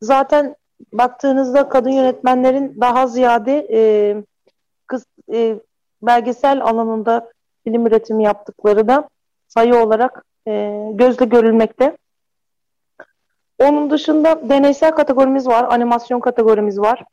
zaten 0.00 0.56
baktığınızda 0.92 1.68
kadın 1.68 1.90
yönetmenlerin 1.90 2.80
daha 2.80 3.06
ziyade 3.06 3.66
e, 3.72 3.80
kız, 4.86 5.06
e, 5.32 5.58
belgesel 6.06 6.62
alanında 6.62 7.32
film 7.64 7.86
üretimi 7.86 8.24
yaptıkları 8.24 8.88
da 8.88 9.08
sayı 9.48 9.76
olarak 9.76 10.24
e, 10.48 10.82
gözle 10.92 11.24
görülmekte. 11.24 11.96
Onun 13.58 13.90
dışında 13.90 14.48
deneysel 14.48 14.90
kategorimiz 14.90 15.46
var, 15.46 15.64
animasyon 15.64 16.20
kategorimiz 16.20 16.78
var. 16.78 17.04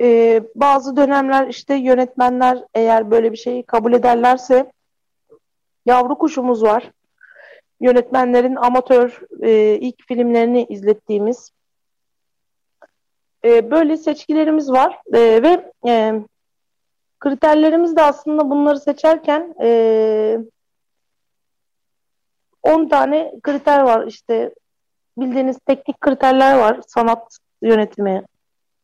Ee, 0.00 0.42
bazı 0.54 0.96
dönemler 0.96 1.46
işte 1.46 1.74
yönetmenler 1.74 2.64
eğer 2.74 3.10
böyle 3.10 3.32
bir 3.32 3.36
şeyi 3.36 3.62
kabul 3.62 3.92
ederlerse 3.92 4.72
Yavru 5.86 6.18
Kuşumuz 6.18 6.62
var. 6.62 6.90
Yönetmenlerin 7.80 8.56
amatör 8.56 9.20
e, 9.42 9.78
ilk 9.80 10.06
filmlerini 10.08 10.66
izlettiğimiz 10.68 11.50
e, 13.44 13.70
böyle 13.70 13.96
seçkilerimiz 13.96 14.70
var 14.70 14.98
e, 15.12 15.42
ve 15.42 15.72
e, 15.86 16.20
kriterlerimiz 17.22 17.96
de 17.96 18.02
aslında 18.02 18.50
bunları 18.50 18.80
seçerken 18.80 19.54
e, 19.62 20.38
10 22.62 22.88
tane 22.88 23.32
kriter 23.42 23.80
var 23.80 24.06
işte 24.06 24.54
bildiğiniz 25.18 25.58
teknik 25.66 26.00
kriterler 26.00 26.58
var 26.58 26.80
sanat 26.86 27.38
yönetimi 27.62 28.24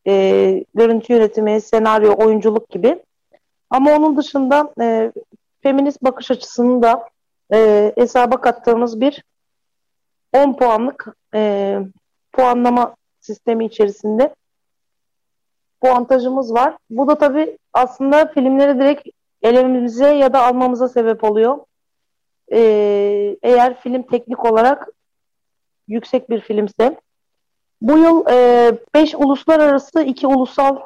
e, 0.07 0.63
görüntü 0.73 1.13
yönetimi, 1.13 1.61
senaryo, 1.61 2.15
oyunculuk 2.17 2.69
gibi. 2.69 3.03
Ama 3.69 3.95
onun 3.95 4.17
dışında 4.17 4.73
e, 4.81 5.11
feminist 5.63 6.03
bakış 6.03 6.31
açısını 6.31 6.83
da 6.83 7.09
e, 7.53 7.91
hesaba 7.97 8.41
kattığımız 8.41 9.01
bir 9.01 9.23
10 10.33 10.57
puanlık 10.57 11.07
e, 11.33 11.79
puanlama 12.31 12.95
sistemi 13.19 13.65
içerisinde 13.65 14.35
puantajımız 15.81 16.53
var. 16.53 16.77
Bu 16.89 17.07
da 17.07 17.17
tabii 17.17 17.57
aslında 17.73 18.25
filmleri 18.25 18.79
direkt 18.79 19.07
elememize 19.41 20.13
ya 20.13 20.33
da 20.33 20.45
almamıza 20.45 20.87
sebep 20.87 21.23
oluyor. 21.23 21.57
Ee, 22.51 23.37
eğer 23.43 23.79
film 23.81 24.03
teknik 24.03 24.45
olarak 24.45 24.87
yüksek 25.87 26.29
bir 26.29 26.41
filmse. 26.41 26.99
Bu 27.81 27.97
yıl 27.97 28.25
5 28.95 29.13
e, 29.13 29.17
uluslararası, 29.17 30.01
2 30.01 30.27
ulusal 30.27 30.79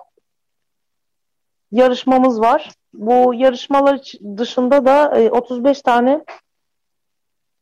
yarışmamız 1.72 2.42
var. 2.42 2.72
Bu 2.94 3.34
yarışmalar 3.34 4.02
dışında 4.38 4.86
da 4.86 5.20
e, 5.20 5.30
35 5.32 5.82
tane 5.82 6.26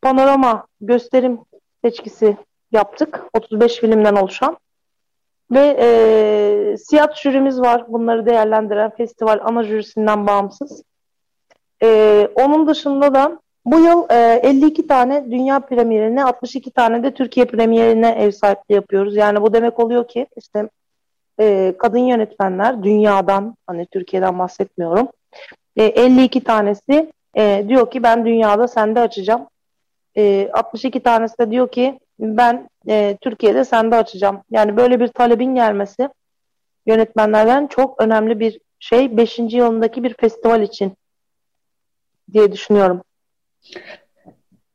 panorama 0.02 0.68
gösterim 0.82 1.40
seçkisi 1.84 2.38
yaptık. 2.72 3.24
35 3.34 3.80
filmden 3.80 4.16
oluşan. 4.16 4.58
Ve 5.52 5.78
e, 5.80 6.78
siyah 6.78 7.16
jürimiz 7.16 7.62
var. 7.62 7.86
Bunları 7.88 8.26
değerlendiren 8.26 8.90
festival 8.90 9.40
ana 9.44 9.64
jürisinden 9.64 10.28
bağımsız. 10.28 10.84
E, 11.84 12.30
onun 12.36 12.68
dışında 12.68 13.14
da 13.14 13.40
bu 13.66 13.80
yıl 13.80 14.10
e, 14.10 14.40
52 14.44 14.88
tane 14.88 15.32
dünya 15.32 15.60
premierine, 15.60 16.24
62 16.24 16.72
tane 16.72 17.04
de 17.04 17.14
Türkiye 17.14 17.46
premierine 17.46 18.10
ev 18.10 18.32
sahipliği 18.32 18.74
yapıyoruz. 18.74 19.16
Yani 19.16 19.42
bu 19.42 19.54
demek 19.54 19.80
oluyor 19.80 20.08
ki 20.08 20.28
işte 20.38 20.70
e, 21.40 21.76
kadın 21.80 22.00
yönetmenler 22.00 22.84
dünyadan, 22.84 23.56
hani 23.68 23.86
Türkiye'den 23.86 24.40
bahsetmiyorum. 24.40 25.08
E, 25.76 25.84
52 25.84 26.44
tanesi 26.44 27.12
e, 27.38 27.66
diyor 27.68 27.92
ki 27.92 28.04
ben 28.04 28.26
dünyada 28.26 28.68
sende 28.68 29.00
açacağım. 29.00 29.48
E, 30.18 30.50
62 30.54 31.00
tanesi 31.00 31.38
de 31.40 31.52
diyor 31.52 31.68
ki 31.72 32.00
ben 32.22 32.70
e, 32.88 33.18
Türkiye'de 33.22 33.66
sende 33.66 33.96
açacağım. 33.96 34.42
Yani 34.52 34.78
böyle 34.78 35.00
bir 35.00 35.08
talebin 35.08 35.56
gelmesi 35.56 36.10
yönetmenlerden 36.86 37.68
çok 37.68 38.02
önemli 38.02 38.40
bir 38.40 38.60
şey 38.80 39.18
5. 39.18 39.40
yılındaki 39.40 40.04
bir 40.04 40.14
festival 40.14 40.62
için 40.62 40.94
diye 42.34 42.52
düşünüyorum. 42.52 43.02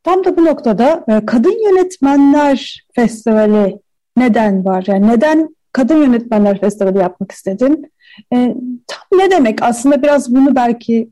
Tam 0.03 0.25
da 0.25 0.37
bu 0.37 0.45
noktada 0.45 1.05
e, 1.09 1.27
Kadın 1.27 1.65
Yönetmenler 1.71 2.87
Festivali 2.95 3.79
neden 4.17 4.65
var? 4.65 4.85
Yani 4.87 5.09
neden 5.09 5.57
Kadın 5.73 5.97
Yönetmenler 5.97 6.61
Festivali 6.61 6.99
yapmak 6.99 7.33
istedin? 7.33 7.93
E, 8.33 8.55
tam 8.87 9.19
ne 9.21 9.31
demek? 9.31 9.63
Aslında 9.63 10.03
biraz 10.03 10.35
bunu 10.35 10.57
belki 10.57 11.09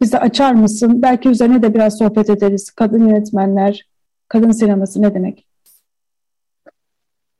bize 0.00 0.18
açar 0.18 0.52
mısın? 0.52 1.02
Belki 1.02 1.28
üzerine 1.28 1.62
de 1.62 1.74
biraz 1.74 1.98
sohbet 1.98 2.30
ederiz. 2.30 2.70
Kadın 2.70 3.08
yönetmenler, 3.08 3.88
kadın 4.28 4.50
sineması 4.50 5.02
ne 5.02 5.14
demek? 5.14 5.46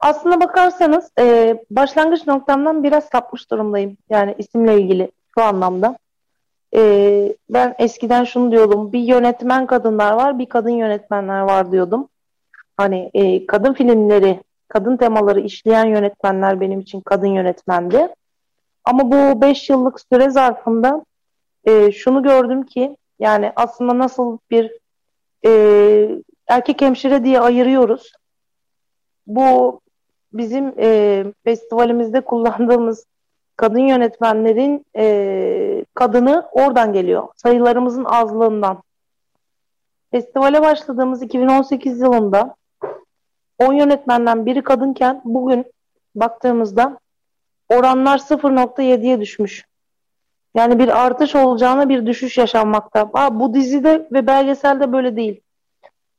Aslına 0.02 0.40
bakarsanız 0.40 1.10
e, 1.18 1.56
başlangıç 1.70 2.26
noktamdan 2.26 2.82
biraz 2.82 3.04
sapmış 3.04 3.50
durumdayım. 3.50 3.96
Yani 4.10 4.34
isimle 4.38 4.80
ilgili 4.80 5.10
şu 5.34 5.44
anlamda. 5.44 5.98
E, 6.74 6.80
ben 7.50 7.74
eskiden 7.78 8.24
şunu 8.24 8.50
diyordum. 8.50 8.92
Bir 8.92 9.00
yönetmen 9.00 9.66
kadınlar 9.66 10.12
var, 10.12 10.38
bir 10.38 10.46
kadın 10.46 10.70
yönetmenler 10.70 11.40
var 11.40 11.72
diyordum. 11.72 12.08
Hani 12.76 13.10
e, 13.14 13.46
kadın 13.46 13.72
filmleri, 13.72 14.40
kadın 14.68 14.96
temaları 14.96 15.40
işleyen 15.40 15.86
yönetmenler 15.86 16.60
benim 16.60 16.80
için 16.80 17.00
kadın 17.00 17.26
yönetmendi. 17.26 18.08
Ama 18.84 19.12
bu 19.12 19.40
5 19.40 19.70
yıllık 19.70 20.00
süre 20.00 20.30
zarfında 20.30 21.04
e, 21.64 21.92
şunu 21.92 22.22
gördüm 22.22 22.62
ki 22.62 22.96
yani 23.18 23.52
aslında 23.56 23.98
nasıl 23.98 24.38
bir 24.50 24.72
e, 25.46 25.50
erkek 26.46 26.80
hemşire 26.80 27.24
diye 27.24 27.40
ayırıyoruz. 27.40 28.12
Bu 29.26 29.81
bizim 30.32 30.74
e, 30.78 31.24
festivalimizde 31.44 32.20
kullandığımız 32.20 33.06
kadın 33.56 33.78
yönetmenlerin 33.78 34.86
e, 34.96 35.84
kadını 35.94 36.48
oradan 36.52 36.92
geliyor. 36.92 37.28
Sayılarımızın 37.36 38.04
azlığından. 38.04 38.82
Festivale 40.10 40.62
başladığımız 40.62 41.22
2018 41.22 42.00
yılında 42.00 42.56
10 43.58 43.72
yönetmenden 43.72 44.46
biri 44.46 44.62
kadınken 44.62 45.22
bugün 45.24 45.72
baktığımızda 46.14 46.98
oranlar 47.68 48.18
0.7'ye 48.18 49.20
düşmüş. 49.20 49.66
Yani 50.54 50.78
bir 50.78 51.04
artış 51.04 51.34
olacağına 51.34 51.88
bir 51.88 52.06
düşüş 52.06 52.38
yaşanmakta. 52.38 53.10
Ha, 53.12 53.40
bu 53.40 53.54
dizide 53.54 54.08
ve 54.12 54.26
belgeselde 54.26 54.92
böyle 54.92 55.16
değil. 55.16 55.40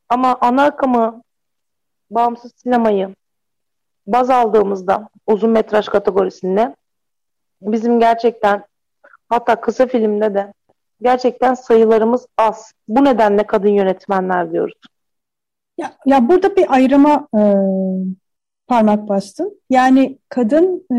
Ama 0.09 0.37
ana 0.41 0.63
akımı, 0.63 1.21
bağımsız 2.09 2.51
sinemayı 2.55 3.15
baz 4.07 4.29
aldığımızda 4.29 5.09
uzun 5.27 5.49
metraj 5.49 5.87
kategorisinde 5.87 6.75
bizim 7.61 7.99
gerçekten 7.99 8.63
hatta 9.29 9.61
kısa 9.61 9.87
filmde 9.87 10.33
de 10.33 10.53
gerçekten 11.01 11.53
sayılarımız 11.53 12.27
az. 12.37 12.73
Bu 12.87 13.05
nedenle 13.05 13.43
kadın 13.47 13.69
yönetmenler 13.69 14.51
diyoruz. 14.51 14.75
Ya, 15.77 15.93
ya 16.05 16.29
burada 16.29 16.55
bir 16.55 16.73
ayrıma 16.73 17.27
e, 17.37 17.41
parmak 18.67 19.09
bastın. 19.09 19.61
Yani 19.69 20.19
kadın 20.29 20.85
e, 20.91 20.97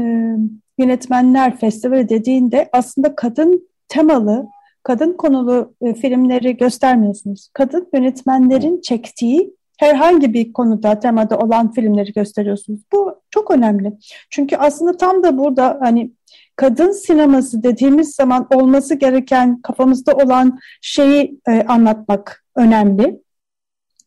yönetmenler 0.79 1.57
festivali 1.57 2.09
dediğinde 2.09 2.69
aslında 2.73 3.15
kadın 3.15 3.69
temalı, 3.89 4.47
kadın 4.83 5.13
konulu 5.13 5.75
e, 5.81 5.95
filmleri 5.95 6.57
göstermiyorsunuz. 6.57 7.49
Kadın 7.53 7.89
yönetmenlerin 7.95 8.81
çektiği 8.81 9.57
herhangi 9.77 10.35
bir 10.35 10.53
konuda, 10.53 11.01
temada 11.01 11.39
olan 11.39 11.73
filmleri 11.73 12.13
gösteriyorsunuz. 12.13 12.81
Bu 12.93 13.21
çok 13.31 13.51
önemli. 13.51 13.93
Çünkü 14.31 14.57
aslında 14.57 14.97
tam 14.97 15.23
da 15.23 15.39
burada 15.39 15.79
hani 15.81 16.11
kadın 16.57 16.93
sineması 16.93 17.63
dediğimiz 17.63 18.15
zaman 18.15 18.47
olması 18.55 18.95
gereken 18.95 19.63
kafamızda 19.63 20.13
olan 20.13 20.59
şeyi 20.81 21.41
e, 21.49 21.63
anlatmak 21.63 22.45
önemli. 22.57 23.21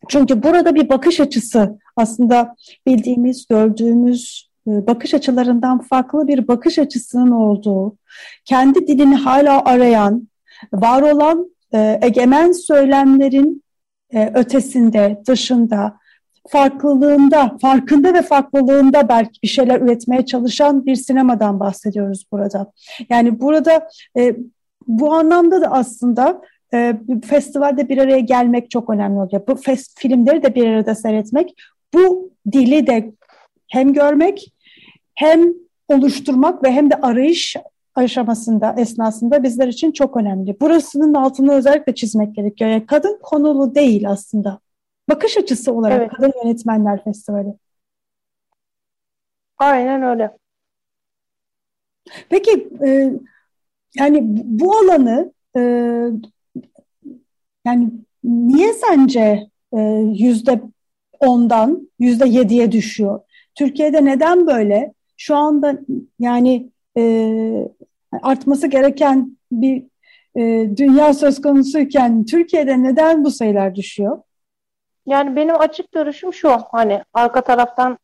Çünkü 0.08 0.44
burada 0.44 0.76
bir 0.76 0.90
bakış 0.90 1.20
açısı 1.20 1.80
aslında 1.96 2.56
bildiğimiz, 2.86 3.48
gördüğümüz 3.48 4.50
e, 4.68 4.88
bakış 4.88 5.14
açılarından 5.14 5.80
farklı 5.80 6.28
bir 6.28 6.48
bakış 6.48 6.80
açısının 6.80 7.32
olduğu, 7.32 7.98
kendi 8.46 8.88
dilini 8.88 9.16
hala 9.16 9.66
arayan, 9.66 10.28
var 10.74 11.02
olan 11.02 11.52
e, 11.74 12.00
egemen 12.02 12.52
söylemlerin 12.52 13.64
e, 14.14 14.32
ötesinde, 14.34 15.22
dışında, 15.28 15.98
farklılığında, 16.48 17.58
farkında 17.62 18.14
ve 18.14 18.22
farklılığında 18.22 19.10
belki 19.10 19.42
bir 19.44 19.48
şeyler 19.48 19.82
üretmeye 19.82 20.26
çalışan 20.26 20.86
bir 20.86 20.96
sinemadan 20.96 21.60
bahsediyoruz 21.60 22.26
burada. 22.32 22.72
Yani 23.10 23.40
burada 23.40 23.90
e, 24.18 24.36
bu 24.88 25.14
anlamda 25.14 25.62
da 25.62 25.68
aslında 25.72 26.42
e, 26.74 26.94
festivalde 27.26 27.90
bir 27.90 27.98
araya 27.98 28.20
gelmek 28.20 28.72
çok 28.72 28.90
önemli 28.90 29.20
oluyor. 29.20 29.48
Bu 29.48 29.56
fest, 29.56 30.00
filmleri 30.00 30.44
de 30.44 30.56
bir 30.56 30.68
arada 30.68 30.96
seyretmek, 30.96 31.56
bu 31.94 32.32
dili 32.52 32.88
de 32.88 33.12
hem 33.68 33.94
görmek 33.94 34.54
hem 35.16 35.54
oluşturmak 35.88 36.64
ve 36.64 36.72
hem 36.72 36.90
de 36.90 36.96
arayış 36.96 37.56
aşamasında, 37.98 38.76
esnasında 38.78 39.44
bizler 39.44 39.68
için 39.68 39.92
çok 39.92 40.18
önemli. 40.18 40.60
Burasının 40.60 41.14
altını 41.14 41.54
özellikle 41.54 41.96
çizmek 41.96 42.36
gerekiyor. 42.36 42.70
Yani 42.70 42.86
kadın 42.86 43.20
konulu 43.24 43.76
değil 43.76 44.10
aslında. 44.10 44.60
Bakış 45.10 45.38
açısı 45.38 45.74
olarak 45.74 46.02
evet. 46.02 46.12
Kadın 46.12 46.34
Yönetmenler 46.44 47.04
Festivali. 47.04 47.54
Aynen 49.58 50.02
öyle. 50.02 50.38
Peki 52.30 52.70
e, 52.88 53.12
yani 53.96 54.20
bu 54.46 54.78
alanı 54.78 55.34
e, 55.58 55.62
yani 57.66 57.92
niye 58.24 58.74
sence 58.74 59.50
e, 59.74 59.80
yüzde 60.14 60.62
ondan 61.20 61.90
yüzde 62.00 62.28
yediye 62.30 62.72
düşüyor? 62.72 63.20
Türkiye'de 63.56 64.06
neden 64.06 64.48
böyle? 64.48 64.94
Şu 65.18 65.36
anda 65.36 65.80
yani 66.20 66.70
e, 66.98 67.04
artması 68.22 68.68
gereken 68.68 69.38
bir 69.52 69.84
e, 70.36 70.42
dünya 70.78 71.14
söz 71.14 71.42
konusuyken 71.42 72.26
Türkiye'de 72.26 72.84
neden 72.84 73.24
bu 73.24 73.32
sayılar 73.32 73.76
düşüyor? 73.76 74.22
Yani 75.06 75.36
benim 75.36 75.60
açık 75.60 75.92
görüşüm 75.92 76.34
şu 76.34 76.52
hani 76.72 77.04
arka 77.14 77.42
taraftan 77.42 77.98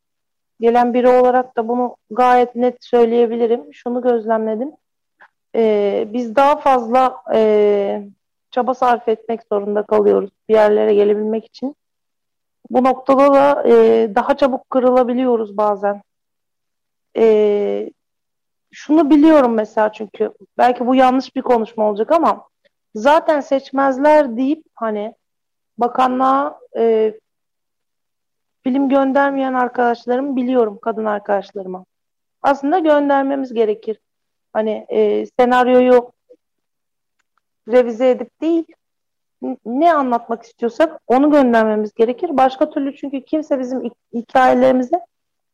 gelen 0.60 0.94
biri 0.94 1.08
olarak 1.08 1.58
da 1.58 1.68
bunu 1.68 1.96
gayet 2.12 2.56
net 2.56 2.84
söyleyebilirim. 2.84 3.74
Şunu 3.74 4.02
gözlemledim. 4.02 4.72
Ee, 5.56 6.08
biz 6.14 6.36
daha 6.36 6.56
fazla 6.56 7.24
e, 7.34 8.08
çaba 8.52 8.74
sarf 8.74 9.08
etmek 9.08 9.42
zorunda 9.52 9.84
kalıyoruz 9.84 10.30
bir 10.50 10.54
yerlere 10.54 10.94
gelebilmek 10.94 11.46
için. 11.46 11.76
Bu 12.70 12.84
noktada 12.84 13.34
da 13.34 13.64
e, 13.68 13.76
daha 14.16 14.38
çabuk 14.38 14.70
kırılabiliyoruz 14.70 15.58
bazen. 15.58 16.02
E, 17.18 17.90
şunu 18.74 19.10
biliyorum 19.10 19.54
mesela 19.54 19.92
çünkü 19.92 20.34
belki 20.58 20.88
bu 20.88 20.96
yanlış 20.96 21.36
bir 21.36 21.42
konuşma 21.42 21.90
olacak 21.90 22.12
ama 22.12 22.48
zaten 22.96 23.40
seçmezler 23.40 24.38
deyip 24.38 24.64
hani 24.76 25.16
bakanlığa 25.78 26.60
e, 26.78 27.14
film 28.64 28.90
göndermeyen 28.90 29.54
arkadaşlarımı 29.54 30.36
biliyorum 30.36 30.80
kadın 30.82 31.06
arkadaşlarıma. 31.06 31.86
Aslında 32.42 32.80
göndermemiz 32.80 33.54
gerekir. 33.54 34.00
Hani 34.54 34.86
e, 34.90 35.26
senaryoyu 35.40 36.12
revize 37.68 38.10
edip 38.10 38.42
değil 38.42 38.66
ne 39.66 39.94
anlatmak 39.94 40.44
istiyorsak 40.44 41.02
onu 41.08 41.32
göndermemiz 41.32 41.94
gerekir. 41.94 42.38
Başka 42.38 42.70
türlü 42.70 42.96
çünkü 42.96 43.26
kimse 43.26 43.60
bizim 43.60 43.92
hikayelerimize 44.14 45.00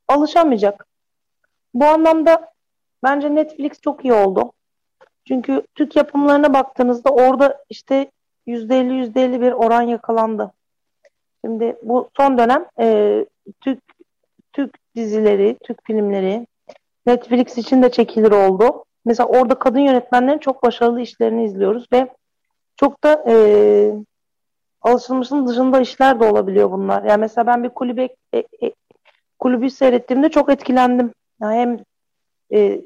alışamayacak. 0.07 0.87
Bu 1.73 1.85
anlamda 1.85 2.48
bence 3.03 3.35
Netflix 3.35 3.81
çok 3.81 4.05
iyi 4.05 4.13
oldu. 4.13 4.51
Çünkü 5.27 5.63
Türk 5.75 5.95
yapımlarına 5.95 6.53
baktığınızda 6.53 7.09
orada 7.09 7.63
işte 7.69 8.11
%50 8.47 8.93
%50 8.93 9.41
bir 9.41 9.51
oran 9.51 9.81
yakalandı. 9.81 10.51
Şimdi 11.45 11.75
bu 11.83 12.09
son 12.17 12.37
dönem 12.37 12.65
e, 12.79 13.25
Türk 13.61 13.79
Türk 14.53 14.77
dizileri, 14.95 15.57
Türk 15.63 15.85
filmleri 15.85 16.47
Netflix 17.05 17.57
için 17.57 17.83
de 17.83 17.91
çekilir 17.91 18.31
oldu. 18.31 18.85
Mesela 19.05 19.27
orada 19.27 19.59
kadın 19.59 19.79
yönetmenlerin 19.79 20.37
çok 20.37 20.63
başarılı 20.63 21.01
işlerini 21.01 21.45
izliyoruz 21.45 21.85
ve 21.93 22.09
çok 22.75 23.03
da 23.03 23.23
e, 23.27 23.35
alışılmışın 24.81 25.47
dışında 25.47 25.79
işler 25.79 26.19
de 26.19 26.25
olabiliyor 26.25 26.71
bunlar. 26.71 27.03
Yani 27.03 27.19
mesela 27.19 27.47
ben 27.47 27.63
bir 27.63 27.69
kulübe 27.69 28.09
e, 28.33 28.37
e, 28.37 28.73
kulübü 29.39 29.69
seyrettiğimde 29.69 30.29
çok 30.29 30.49
etkilendim. 30.49 31.13
Yani 31.41 31.55
hem 31.55 31.77
e, 32.53 32.81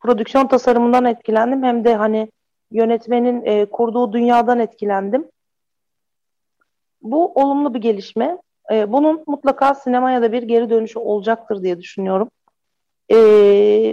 prodüksiyon 0.00 0.46
tasarımından 0.46 1.04
etkilendim 1.04 1.62
hem 1.62 1.84
de 1.84 1.94
hani 1.94 2.30
yönetmenin 2.70 3.42
e, 3.44 3.66
kurduğu 3.66 4.12
dünyadan 4.12 4.58
etkilendim. 4.58 5.28
Bu 7.02 7.32
olumlu 7.32 7.74
bir 7.74 7.80
gelişme. 7.80 8.38
E, 8.72 8.92
bunun 8.92 9.24
mutlaka 9.26 9.74
sinemaya 9.74 10.22
da 10.22 10.32
bir 10.32 10.42
geri 10.42 10.70
dönüşü 10.70 10.98
olacaktır 10.98 11.62
diye 11.62 11.80
düşünüyorum. 11.80 12.30
E, 13.08 13.16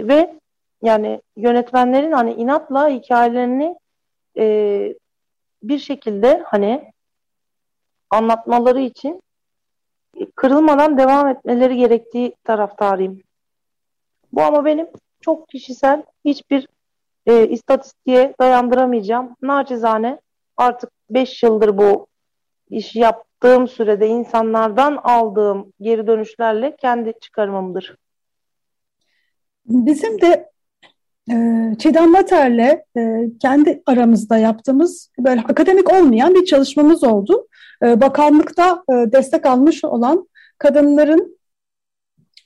ve 0.08 0.34
yani 0.82 1.22
yönetmenlerin 1.36 2.12
hani 2.12 2.32
inatla 2.32 2.88
hikayelerini 2.88 3.76
e, 4.38 4.94
bir 5.62 5.78
şekilde 5.78 6.42
hani 6.46 6.92
anlatmaları 8.10 8.80
için 8.80 9.22
kırılmadan 10.36 10.98
devam 10.98 11.28
etmeleri 11.28 11.76
gerektiği 11.76 12.34
taraftarıyım. 12.44 13.20
Bu 14.32 14.42
ama 14.42 14.64
benim 14.64 14.86
çok 15.20 15.48
kişisel 15.48 16.02
hiçbir 16.24 16.68
e, 17.26 17.48
istatistiğe 17.48 18.34
dayandıramayacağım. 18.40 19.36
Naçizane 19.42 20.20
artık 20.56 20.90
5 21.10 21.42
yıldır 21.42 21.78
bu 21.78 22.06
işi 22.70 22.98
yap, 22.98 23.26
yaptığım 23.42 23.68
sürede 23.68 24.06
insanlardan 24.06 24.98
aldığım 25.02 25.72
geri 25.80 26.06
dönüşlerle 26.06 26.76
kendi 26.76 27.12
çıkarımımdır. 27.20 27.96
Bizim 29.66 30.20
de 30.20 30.50
e, 31.30 31.34
Çiğdem 31.78 32.10
Mater'le 32.10 32.84
e, 32.96 33.24
kendi 33.40 33.82
aramızda 33.86 34.38
yaptığımız 34.38 35.10
böyle 35.18 35.40
akademik 35.40 35.92
olmayan 35.92 36.34
bir 36.34 36.44
çalışmamız 36.44 37.04
oldu. 37.04 37.46
E, 37.82 38.00
bakanlıkta 38.00 38.84
e, 38.88 38.92
destek 38.92 39.46
almış 39.46 39.84
olan 39.84 40.28
kadınların 40.58 41.38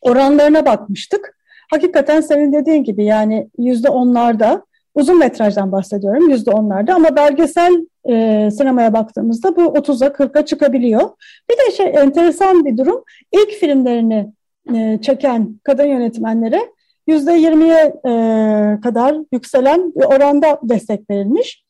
oranlarına 0.01 0.67
bakmıştık. 0.67 1.37
Hakikaten 1.71 2.21
senin 2.21 2.53
dediğin 2.53 2.85
gibi 2.85 3.05
yani 3.05 3.49
yüzde 3.59 3.89
onlarda 3.89 4.67
uzun 4.95 5.19
metrajdan 5.19 5.73
bahsediyorum 5.73 6.31
yüzde 6.31 6.51
onlarda 6.51 6.95
ama 6.95 7.17
belgesel 7.17 7.87
e, 8.09 8.49
sinemaya 8.51 8.93
baktığımızda 8.93 9.57
bu 9.57 9.61
30'a 9.61 10.09
40'a 10.09 10.45
çıkabiliyor. 10.45 11.11
Bir 11.51 11.57
de 11.57 11.77
şey 11.77 11.87
enteresan 11.87 12.65
bir 12.65 12.77
durum 12.77 13.05
ilk 13.33 13.51
filmlerini 13.51 14.33
e, 14.75 14.99
çeken 15.03 15.61
kadın 15.65 15.87
yönetmenlere 15.87 16.61
yüzde 17.07 17.31
20'ye 17.31 17.95
e, 18.05 18.81
kadar 18.81 19.17
yükselen 19.33 19.95
bir 19.95 20.05
oranda 20.05 20.61
destek 20.63 21.11
verilmiş. 21.11 21.65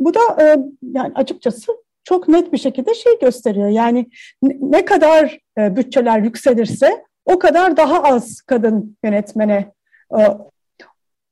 Bu 0.00 0.14
da 0.14 0.20
e, 0.40 0.56
yani 0.82 1.12
açıkçası 1.14 1.72
çok 2.04 2.28
net 2.28 2.52
bir 2.52 2.58
şekilde 2.58 2.94
şey 2.94 3.18
gösteriyor. 3.18 3.68
Yani 3.68 4.06
ne 4.42 4.84
kadar 4.84 5.38
e, 5.58 5.76
bütçeler 5.76 6.18
yükselirse 6.18 7.04
o 7.26 7.38
kadar 7.38 7.76
daha 7.76 8.02
az 8.02 8.40
kadın 8.40 8.96
yönetmene 9.04 9.72
e, 10.18 10.20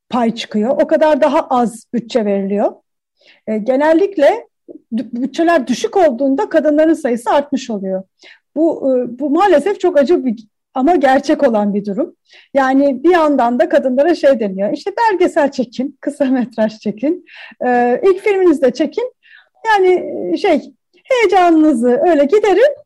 pay 0.09 0.35
çıkıyor. 0.35 0.71
O 0.71 0.87
kadar 0.87 1.21
daha 1.21 1.47
az 1.51 1.85
bütçe 1.95 2.25
veriliyor. 2.25 2.73
E, 3.47 3.59
genellikle 3.59 4.49
bütçeler 4.93 5.67
düşük 5.67 5.97
olduğunda 5.97 6.49
kadınların 6.49 6.95
sayısı 6.95 7.31
artmış 7.31 7.71
oluyor. 7.71 8.03
Bu, 8.57 8.91
e, 8.91 9.19
bu 9.19 9.31
maalesef 9.31 9.81
çok 9.81 9.99
acı 9.99 10.25
bir 10.25 10.47
ama 10.75 10.97
gerçek 10.97 11.49
olan 11.49 11.75
bir 11.75 11.85
durum. 11.85 12.17
Yani 12.55 13.05
bir 13.05 13.11
yandan 13.11 13.59
da 13.59 13.69
kadınlara 13.69 14.15
şey 14.15 14.41
deniyor, 14.41 14.73
işte 14.73 14.91
belgesel 14.97 15.51
çekin, 15.51 15.99
kısa 16.01 16.25
metraj 16.25 16.79
çekin, 16.79 17.25
e, 17.67 18.01
ilk 18.05 18.21
filminizde 18.21 18.73
çekin. 18.73 19.13
Yani 19.67 20.39
şey 20.39 20.73
heyecanınızı 21.05 22.01
öyle 22.07 22.25
giderin, 22.25 22.77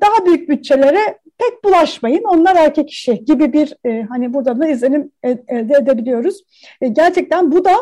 daha 0.00 0.26
büyük 0.26 0.48
bütçelere 0.48 1.18
pek 1.42 1.64
bulaşmayın, 1.64 2.24
onlar 2.24 2.56
erkek 2.56 2.90
işi 2.90 3.24
gibi 3.24 3.52
bir 3.52 3.76
e, 3.86 4.02
hani 4.02 4.34
burada 4.34 4.60
da 4.60 4.68
izlenim 4.68 5.10
elde 5.22 5.74
edebiliyoruz. 5.82 6.42
E, 6.80 6.88
gerçekten 6.88 7.52
bu 7.52 7.64
da 7.64 7.76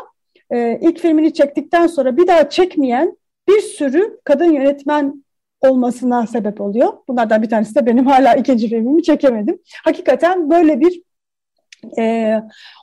e, 0.51 0.79
ilk 0.83 0.99
filmini 0.99 1.35
çektikten 1.35 1.87
sonra 1.87 2.17
bir 2.17 2.27
daha 2.27 2.49
çekmeyen 2.49 3.17
bir 3.49 3.61
sürü 3.61 4.21
kadın 4.25 4.53
yönetmen 4.53 5.25
olmasına 5.61 6.27
sebep 6.27 6.61
oluyor. 6.61 6.93
Bunlardan 7.09 7.43
bir 7.43 7.51
tanesi 7.51 7.75
de 7.75 7.87
benim 7.87 8.07
hala 8.07 8.35
ikinci 8.35 8.69
filmimi 8.69 9.03
çekemedim. 9.03 9.59
Hakikaten 9.85 10.51
böyle 10.51 10.81
bir 10.81 11.03
e, 11.99 12.37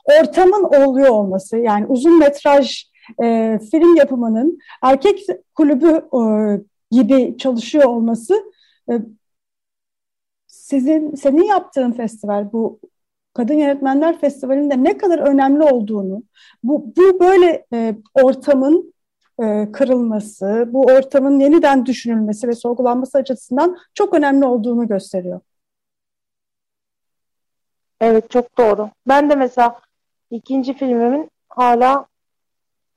ortamın 0.04 0.64
oluyor 0.64 1.08
olması 1.08 1.56
yani 1.56 1.86
uzun 1.86 2.18
metraj 2.18 2.84
e, 3.22 3.58
film 3.70 3.96
yapımının 3.96 4.58
erkek 4.82 5.26
kulübü 5.54 6.02
e, 6.14 6.20
gibi 6.90 7.36
çalışıyor 7.38 7.84
olması 7.84 8.34
e, 8.90 8.92
sizin 10.70 11.14
senin 11.14 11.42
yaptığın 11.42 11.92
festival 11.92 12.52
bu 12.52 12.80
Kadın 13.34 13.54
Yönetmenler 13.54 14.20
Festivali'nde 14.20 14.84
ne 14.84 14.98
kadar 14.98 15.18
önemli 15.18 15.62
olduğunu, 15.62 16.22
bu, 16.62 16.92
bu 16.96 17.20
böyle 17.20 17.66
e, 17.72 17.96
ortamın 18.14 18.94
e, 19.42 19.72
kırılması, 19.72 20.68
bu 20.72 20.84
ortamın 20.84 21.40
yeniden 21.40 21.86
düşünülmesi 21.86 22.48
ve 22.48 22.54
sorgulanması 22.54 23.18
açısından 23.18 23.78
çok 23.94 24.14
önemli 24.14 24.46
olduğunu 24.46 24.88
gösteriyor. 24.88 25.40
Evet 28.00 28.30
çok 28.30 28.58
doğru. 28.58 28.90
Ben 29.08 29.30
de 29.30 29.34
mesela 29.34 29.80
ikinci 30.30 30.74
filmimin 30.74 31.30
hala 31.48 32.06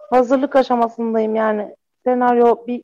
hazırlık 0.09 0.55
aşamasındayım 0.55 1.36
yani. 1.36 1.76
Senaryo 2.05 2.67
bir 2.67 2.84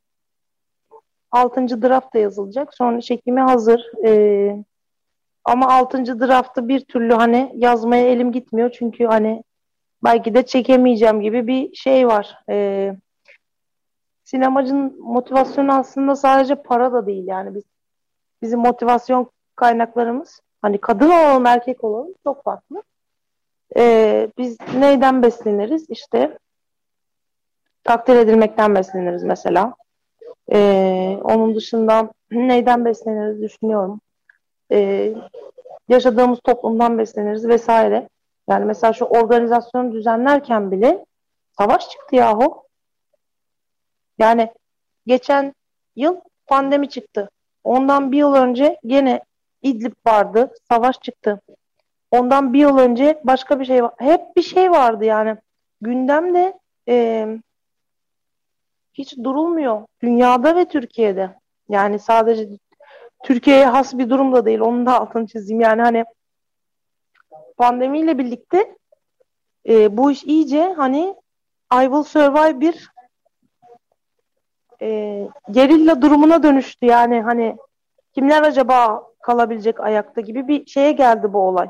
altıncı 1.32 1.82
draft 1.82 2.14
da 2.14 2.20
yazılacak. 2.20 2.74
Sonra 2.74 3.02
çekimi 3.02 3.42
hazır. 3.42 3.86
Ee, 4.06 4.64
ama 5.48 5.70
altıncı 5.70 6.20
draftı 6.20 6.68
bir 6.68 6.80
türlü 6.80 7.14
hani 7.14 7.52
yazmaya 7.56 8.08
elim 8.08 8.32
gitmiyor. 8.32 8.72
Çünkü 8.80 9.06
hani 9.06 9.44
belki 10.04 10.34
de 10.34 10.46
çekemeyeceğim 10.46 11.22
gibi 11.22 11.48
bir 11.48 11.76
şey 11.76 12.08
var. 12.08 12.38
Ee, 12.50 12.96
sinemacının 14.24 15.00
motivasyonu 15.00 15.74
aslında 15.74 16.16
sadece 16.16 16.56
para 16.56 16.94
da 16.94 17.06
değil 17.06 17.28
yani 17.28 17.56
biz 17.56 17.64
bizim 18.42 18.60
motivasyon 18.60 19.32
kaynaklarımız 19.56 20.42
hani 20.62 20.78
kadın 20.78 21.10
olalım 21.10 21.46
erkek 21.46 21.84
olalım 21.84 22.14
çok 22.24 22.44
farklı. 22.44 22.84
Ee, 23.78 24.30
biz 24.38 24.58
neyden 24.80 25.24
besleniriz? 25.24 25.86
İşte 25.90 26.38
takdir 27.84 28.16
edilmekten 28.16 28.76
besleniriz 28.76 29.24
mesela. 29.24 29.74
Ee, 30.52 31.20
onun 31.24 31.56
dışında 31.56 32.12
neyden 32.32 32.86
besleniriz 32.86 33.42
düşünüyorum. 33.42 34.02
Ee, 34.72 35.14
yaşadığımız 35.90 36.40
toplumdan 36.44 36.98
besleniriz 36.98 37.48
vesaire. 37.48 38.10
Yani 38.50 38.66
mesela 38.66 38.94
şu 38.94 39.06
organizasyonu 39.06 39.92
düzenlerken 39.92 40.72
bile 40.72 41.06
savaş 41.58 41.90
çıktı 41.90 42.16
yahu. 42.16 42.64
Yani 44.18 44.54
geçen 45.06 45.54
yıl 45.96 46.16
pandemi 46.46 46.90
çıktı. 46.90 47.30
Ondan 47.64 48.12
bir 48.12 48.18
yıl 48.18 48.34
önce 48.34 48.80
gene 48.86 49.22
İdlib 49.62 49.94
vardı. 50.08 50.54
Savaş 50.70 51.02
çıktı. 51.02 51.42
Ondan 52.12 52.54
bir 52.54 52.60
yıl 52.60 52.78
önce 52.78 53.22
başka 53.24 53.60
bir 53.60 53.66
şey 53.66 53.84
var. 53.84 53.94
Hep 53.98 54.36
bir 54.36 54.42
şey 54.42 54.72
vardı 54.72 55.06
yani. 55.06 55.38
Gündemde 55.82 56.60
e, 56.88 57.28
hiç 58.94 59.18
durulmuyor. 59.18 59.82
Dünyada 60.02 60.56
ve 60.56 60.66
Türkiye'de. 60.66 61.36
Yani 61.70 62.00
sadece 62.00 62.50
Türkiye'ye 63.24 63.66
has 63.66 63.94
bir 63.94 64.10
durum 64.10 64.34
da 64.34 64.46
değil. 64.46 64.60
Onun 64.60 64.86
da 64.86 65.02
altını 65.02 65.28
çizeyim. 65.28 65.62
Yani 65.62 65.82
hani 65.82 66.06
pandemiyle 67.58 68.18
birlikte 68.18 68.76
e, 69.70 69.98
bu 69.98 70.12
iş 70.12 70.24
iyice 70.24 70.74
hani 70.78 71.16
I 71.74 71.82
will 71.82 72.04
survive 72.04 72.60
bir 72.60 72.92
e, 74.82 75.28
gerilla 75.52 76.02
durumuna 76.02 76.44
dönüştü. 76.44 76.86
Yani 76.86 77.22
hani 77.22 77.58
kimler 78.14 78.42
acaba 78.42 79.04
kalabilecek 79.22 79.80
ayakta 79.80 80.22
gibi 80.22 80.48
bir 80.48 80.66
şeye 80.66 80.92
geldi 80.92 81.34
bu 81.34 81.40
olay. 81.40 81.70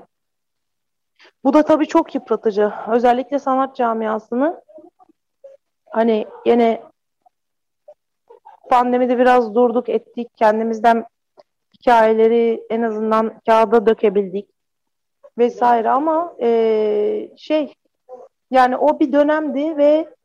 Bu 1.43 1.54
da 1.54 1.64
tabii 1.64 1.88
çok 1.88 2.16
yıpratıcı. 2.16 2.74
Özellikle 2.88 3.39
sanat 3.39 3.76
camiasını 3.76 4.62
hani 5.89 6.28
yine 6.45 6.82
pandemide 8.70 9.18
biraz 9.18 9.56
durduk 9.56 9.89
ettik. 9.89 10.28
Kendimizden 10.38 11.06
hikayeleri 11.82 12.63
en 12.69 12.82
azından 12.82 13.41
kağıda 13.45 13.86
dökebildik 13.86 14.49
vesaire 15.38 15.89
ama 15.89 16.36
e, 16.41 17.30
şey 17.38 17.73
yani 18.51 18.78
o 18.78 18.99
bir 18.99 19.11
dönemdi 19.11 19.78
ve 19.78 20.17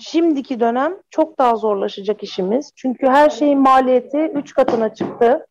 Şimdiki 0.00 0.60
dönem 0.60 0.96
çok 1.10 1.38
daha 1.38 1.56
zorlaşacak 1.56 2.22
işimiz. 2.22 2.72
Çünkü 2.76 3.06
her 3.06 3.30
şeyin 3.30 3.58
maliyeti 3.58 4.18
3 4.18 4.54
katına 4.54 4.94
çıktı. 4.94 5.46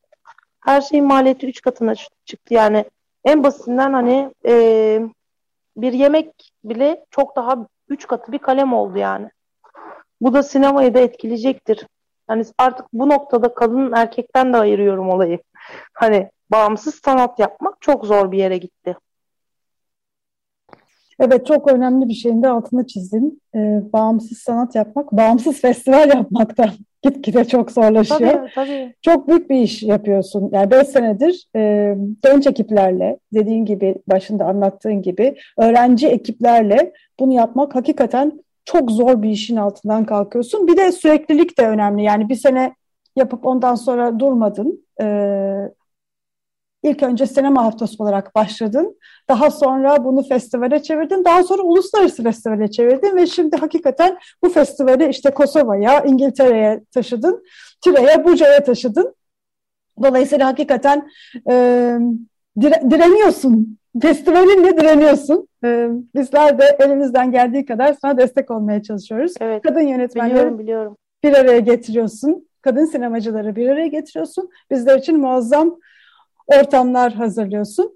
Her 0.59 0.81
şeyin 0.81 1.05
maliyeti 1.05 1.47
3 1.47 1.61
katına 1.61 1.95
çıktı. 1.95 2.53
Yani 2.53 2.85
en 3.25 3.43
basitinden 3.43 3.93
hani 3.93 4.33
e, 4.45 4.53
bir 5.77 5.93
yemek 5.93 6.53
bile 6.63 7.05
çok 7.11 7.35
daha 7.35 7.67
3 7.89 8.07
katı 8.07 8.31
bir 8.31 8.37
kalem 8.37 8.73
oldu 8.73 8.97
yani. 8.97 9.29
Bu 10.21 10.33
da 10.33 10.43
sinemayı 10.43 10.93
da 10.93 10.99
etkileyecektir. 10.99 11.87
Hani 12.29 12.43
artık 12.57 12.85
bu 12.93 13.09
noktada 13.09 13.53
kadın 13.53 13.91
erkekten 13.91 14.53
de 14.53 14.57
ayırıyorum 14.57 15.09
olayı. 15.09 15.39
Hani 15.93 16.29
bağımsız 16.51 16.95
sanat 16.95 17.39
yapmak 17.39 17.81
çok 17.81 18.05
zor 18.05 18.31
bir 18.31 18.37
yere 18.37 18.57
gitti. 18.57 18.95
Evet 21.19 21.45
çok 21.45 21.71
önemli 21.71 22.09
bir 22.09 22.13
şeyin 22.13 22.43
de 22.43 22.47
altını 22.47 22.87
çizdin. 22.87 23.41
Ee, 23.55 23.81
bağımsız 23.93 24.37
sanat 24.37 24.75
yapmak, 24.75 25.11
bağımsız 25.11 25.61
festival 25.61 26.09
yapmak 26.09 26.57
da 26.57 26.65
gitgide 27.01 27.45
çok 27.45 27.71
zorlaşıyor. 27.71 28.33
Tabii, 28.33 28.51
tabii. 28.55 28.93
Çok 29.01 29.27
büyük 29.27 29.49
bir 29.49 29.55
iş 29.55 29.83
yapıyorsun. 29.83 30.49
Yani 30.53 30.71
beş 30.71 30.87
senedir 30.87 31.47
e, 31.55 31.95
genç 32.23 32.47
ekiplerle, 32.47 33.19
dediğin 33.33 33.65
gibi, 33.65 33.95
başında 34.07 34.45
anlattığın 34.45 35.01
gibi, 35.01 35.35
öğrenci 35.57 36.07
ekiplerle 36.07 36.93
bunu 37.19 37.33
yapmak 37.33 37.75
hakikaten 37.75 38.43
çok 38.71 38.91
zor 38.91 39.21
bir 39.21 39.29
işin 39.29 39.55
altından 39.55 40.05
kalkıyorsun. 40.05 40.67
Bir 40.67 40.77
de 40.77 40.91
süreklilik 40.91 41.57
de 41.57 41.67
önemli. 41.67 42.03
Yani 42.03 42.29
bir 42.29 42.35
sene 42.35 42.75
yapıp 43.15 43.45
ondan 43.45 43.75
sonra 43.75 44.19
durmadın. 44.19 44.85
Ee, 45.01 45.71
İlk 46.83 47.03
önce 47.03 47.25
sinema 47.25 47.65
haftası 47.65 48.03
olarak 48.03 48.35
başladın. 48.35 48.97
Daha 49.29 49.51
sonra 49.51 50.03
bunu 50.03 50.23
festivale 50.23 50.83
çevirdin. 50.83 51.25
Daha 51.25 51.43
sonra 51.43 51.61
uluslararası 51.61 52.23
festivale 52.23 52.71
çevirdin 52.71 53.15
ve 53.15 53.27
şimdi 53.27 53.55
hakikaten 53.55 54.17
bu 54.43 54.49
festivali 54.49 55.09
işte 55.09 55.31
Kosova'ya, 55.31 56.03
İngiltere'ye 56.03 56.83
taşıdın. 56.91 57.43
Tire'ye, 57.81 58.25
Buca'ya 58.25 58.63
taşıdın. 58.63 59.15
Dolayısıyla 60.03 60.47
hakikaten 60.47 61.09
e, 61.49 61.53
dire, 62.61 62.91
direniyorsun. 62.91 63.78
Festivalinle 64.01 64.77
direniyorsun. 64.77 65.47
E, 65.63 65.89
bizler 66.15 66.59
de 66.59 66.77
elimizden 66.79 67.31
geldiği 67.31 67.65
kadar 67.65 67.95
sana 68.01 68.17
destek 68.17 68.51
olmaya 68.51 68.83
çalışıyoruz. 68.83 69.33
Evet. 69.41 69.63
Kadın 69.63 69.81
yönetmenleri 69.81 70.33
Biliyorum 70.33 70.59
biliyorum. 70.59 70.97
bir 71.23 71.33
araya 71.33 71.59
getiriyorsun. 71.59 72.47
Kadın 72.61 72.85
sinemacıları 72.85 73.55
bir 73.55 73.69
araya 73.69 73.87
getiriyorsun. 73.87 74.49
Bizler 74.71 74.97
için 74.97 75.19
muazzam 75.19 75.79
ortamlar 76.47 77.13
hazırlıyorsun. 77.13 77.95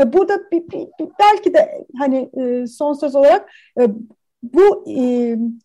E, 0.00 0.12
burada 0.12 0.50
bir, 0.52 0.68
bir, 0.68 0.86
bir, 1.00 1.08
belki 1.20 1.54
de 1.54 1.84
hani 1.98 2.30
e, 2.40 2.66
son 2.66 2.92
söz 2.92 3.16
olarak 3.16 3.50
e, 4.44 4.48
bu 4.54 4.84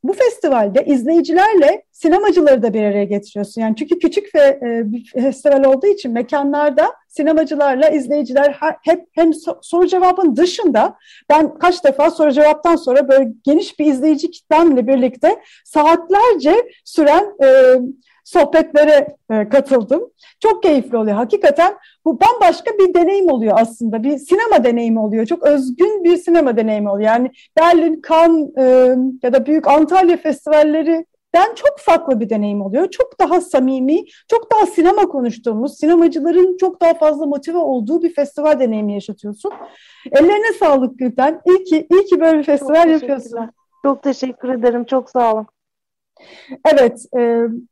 bu 0.03 0.13
festivalde 0.13 0.85
izleyicilerle 0.85 1.83
sinemacıları 1.91 2.63
da 2.63 2.73
bir 2.73 2.83
araya 2.83 3.03
getiriyorsun. 3.03 3.61
Yani 3.61 3.75
çünkü 3.75 3.99
küçük 3.99 4.35
ve 4.35 4.59
bir 4.85 5.11
festival 5.21 5.63
olduğu 5.63 5.87
için 5.87 6.11
mekanlarda 6.11 6.93
sinemacılarla 7.07 7.89
izleyiciler 7.89 8.59
hep 8.83 9.07
hem 9.11 9.31
soru 9.61 9.87
cevabın 9.87 10.35
dışında 10.35 10.97
ben 11.29 11.57
kaç 11.57 11.83
defa 11.83 12.11
soru 12.11 12.31
cevaptan 12.31 12.75
sonra 12.75 13.07
böyle 13.07 13.31
geniş 13.43 13.79
bir 13.79 13.85
izleyici 13.85 14.31
kitlemle 14.31 14.87
birlikte 14.87 15.41
saatlerce 15.65 16.55
süren 16.85 17.25
sohbetlere 18.23 19.07
e, 19.31 19.49
katıldım. 19.49 20.11
Çok 20.39 20.63
keyifli 20.63 20.97
oluyor. 20.97 21.15
Hakikaten 21.15 21.75
bu 22.05 22.19
bambaşka 22.19 22.71
bir 22.79 22.93
deneyim 22.93 23.29
oluyor 23.29 23.57
aslında. 23.59 24.03
Bir 24.03 24.17
sinema 24.17 24.63
deneyimi 24.63 24.99
oluyor. 24.99 25.25
Çok 25.25 25.43
özgün 25.43 26.03
bir 26.03 26.17
sinema 26.17 26.57
deneyimi 26.57 26.89
oluyor. 26.89 27.07
Yani 27.07 27.31
Berlin, 27.59 28.01
Cannes 28.09 28.57
e, 28.57 28.95
ya 29.23 29.33
da 29.33 29.45
Büyük 29.45 29.67
Antalya 29.67 30.17
festivalleri 30.17 31.05
ben 31.33 31.55
çok 31.55 31.79
farklı 31.79 32.19
bir 32.19 32.29
deneyim 32.29 32.61
oluyor. 32.61 32.89
Çok 32.89 33.19
daha 33.19 33.41
samimi, 33.41 34.03
çok 34.27 34.51
daha 34.51 34.65
sinema 34.65 35.01
konuştuğumuz, 35.01 35.77
sinemacıların 35.77 36.57
çok 36.57 36.81
daha 36.81 36.93
fazla 36.93 37.25
motive 37.25 37.57
olduğu 37.57 38.01
bir 38.01 38.13
festival 38.13 38.59
deneyimi 38.59 38.93
yaşatıyorsun. 38.93 39.51
Ellerine 40.11 40.53
sağlık 40.59 40.99
Gülten. 40.99 41.41
İyi 41.45 41.63
ki, 41.63 41.87
iyi 41.91 42.05
ki 42.05 42.19
böyle 42.19 42.37
bir 42.37 42.43
festival 42.43 42.89
yapıyorsun. 42.89 43.49
Çok 43.85 44.03
teşekkür 44.03 44.49
ederim. 44.49 44.85
Çok 44.85 45.09
sağ 45.09 45.33
olun. 45.33 45.47
Evet, 46.65 47.05
e, 47.17 47.19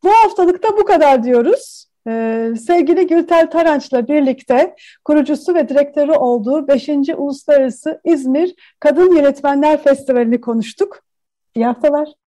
bu 0.03 0.09
haftalıkta 0.09 0.77
bu 0.77 0.85
kadar 0.85 1.23
diyoruz. 1.23 1.85
E, 2.07 2.53
sevgili 2.67 3.07
Gülter 3.07 3.51
Taranç'la 3.51 4.07
birlikte 4.07 4.75
kurucusu 5.05 5.55
ve 5.55 5.69
direktörü 5.69 6.11
olduğu 6.11 6.67
5. 6.67 6.89
Uluslararası 7.17 8.01
İzmir 8.03 8.55
Kadın 8.79 9.15
Yönetmenler 9.15 9.83
Festivali'ni 9.83 10.41
konuştuk. 10.41 10.99
İyi 11.55 11.65
haftalar. 11.65 12.13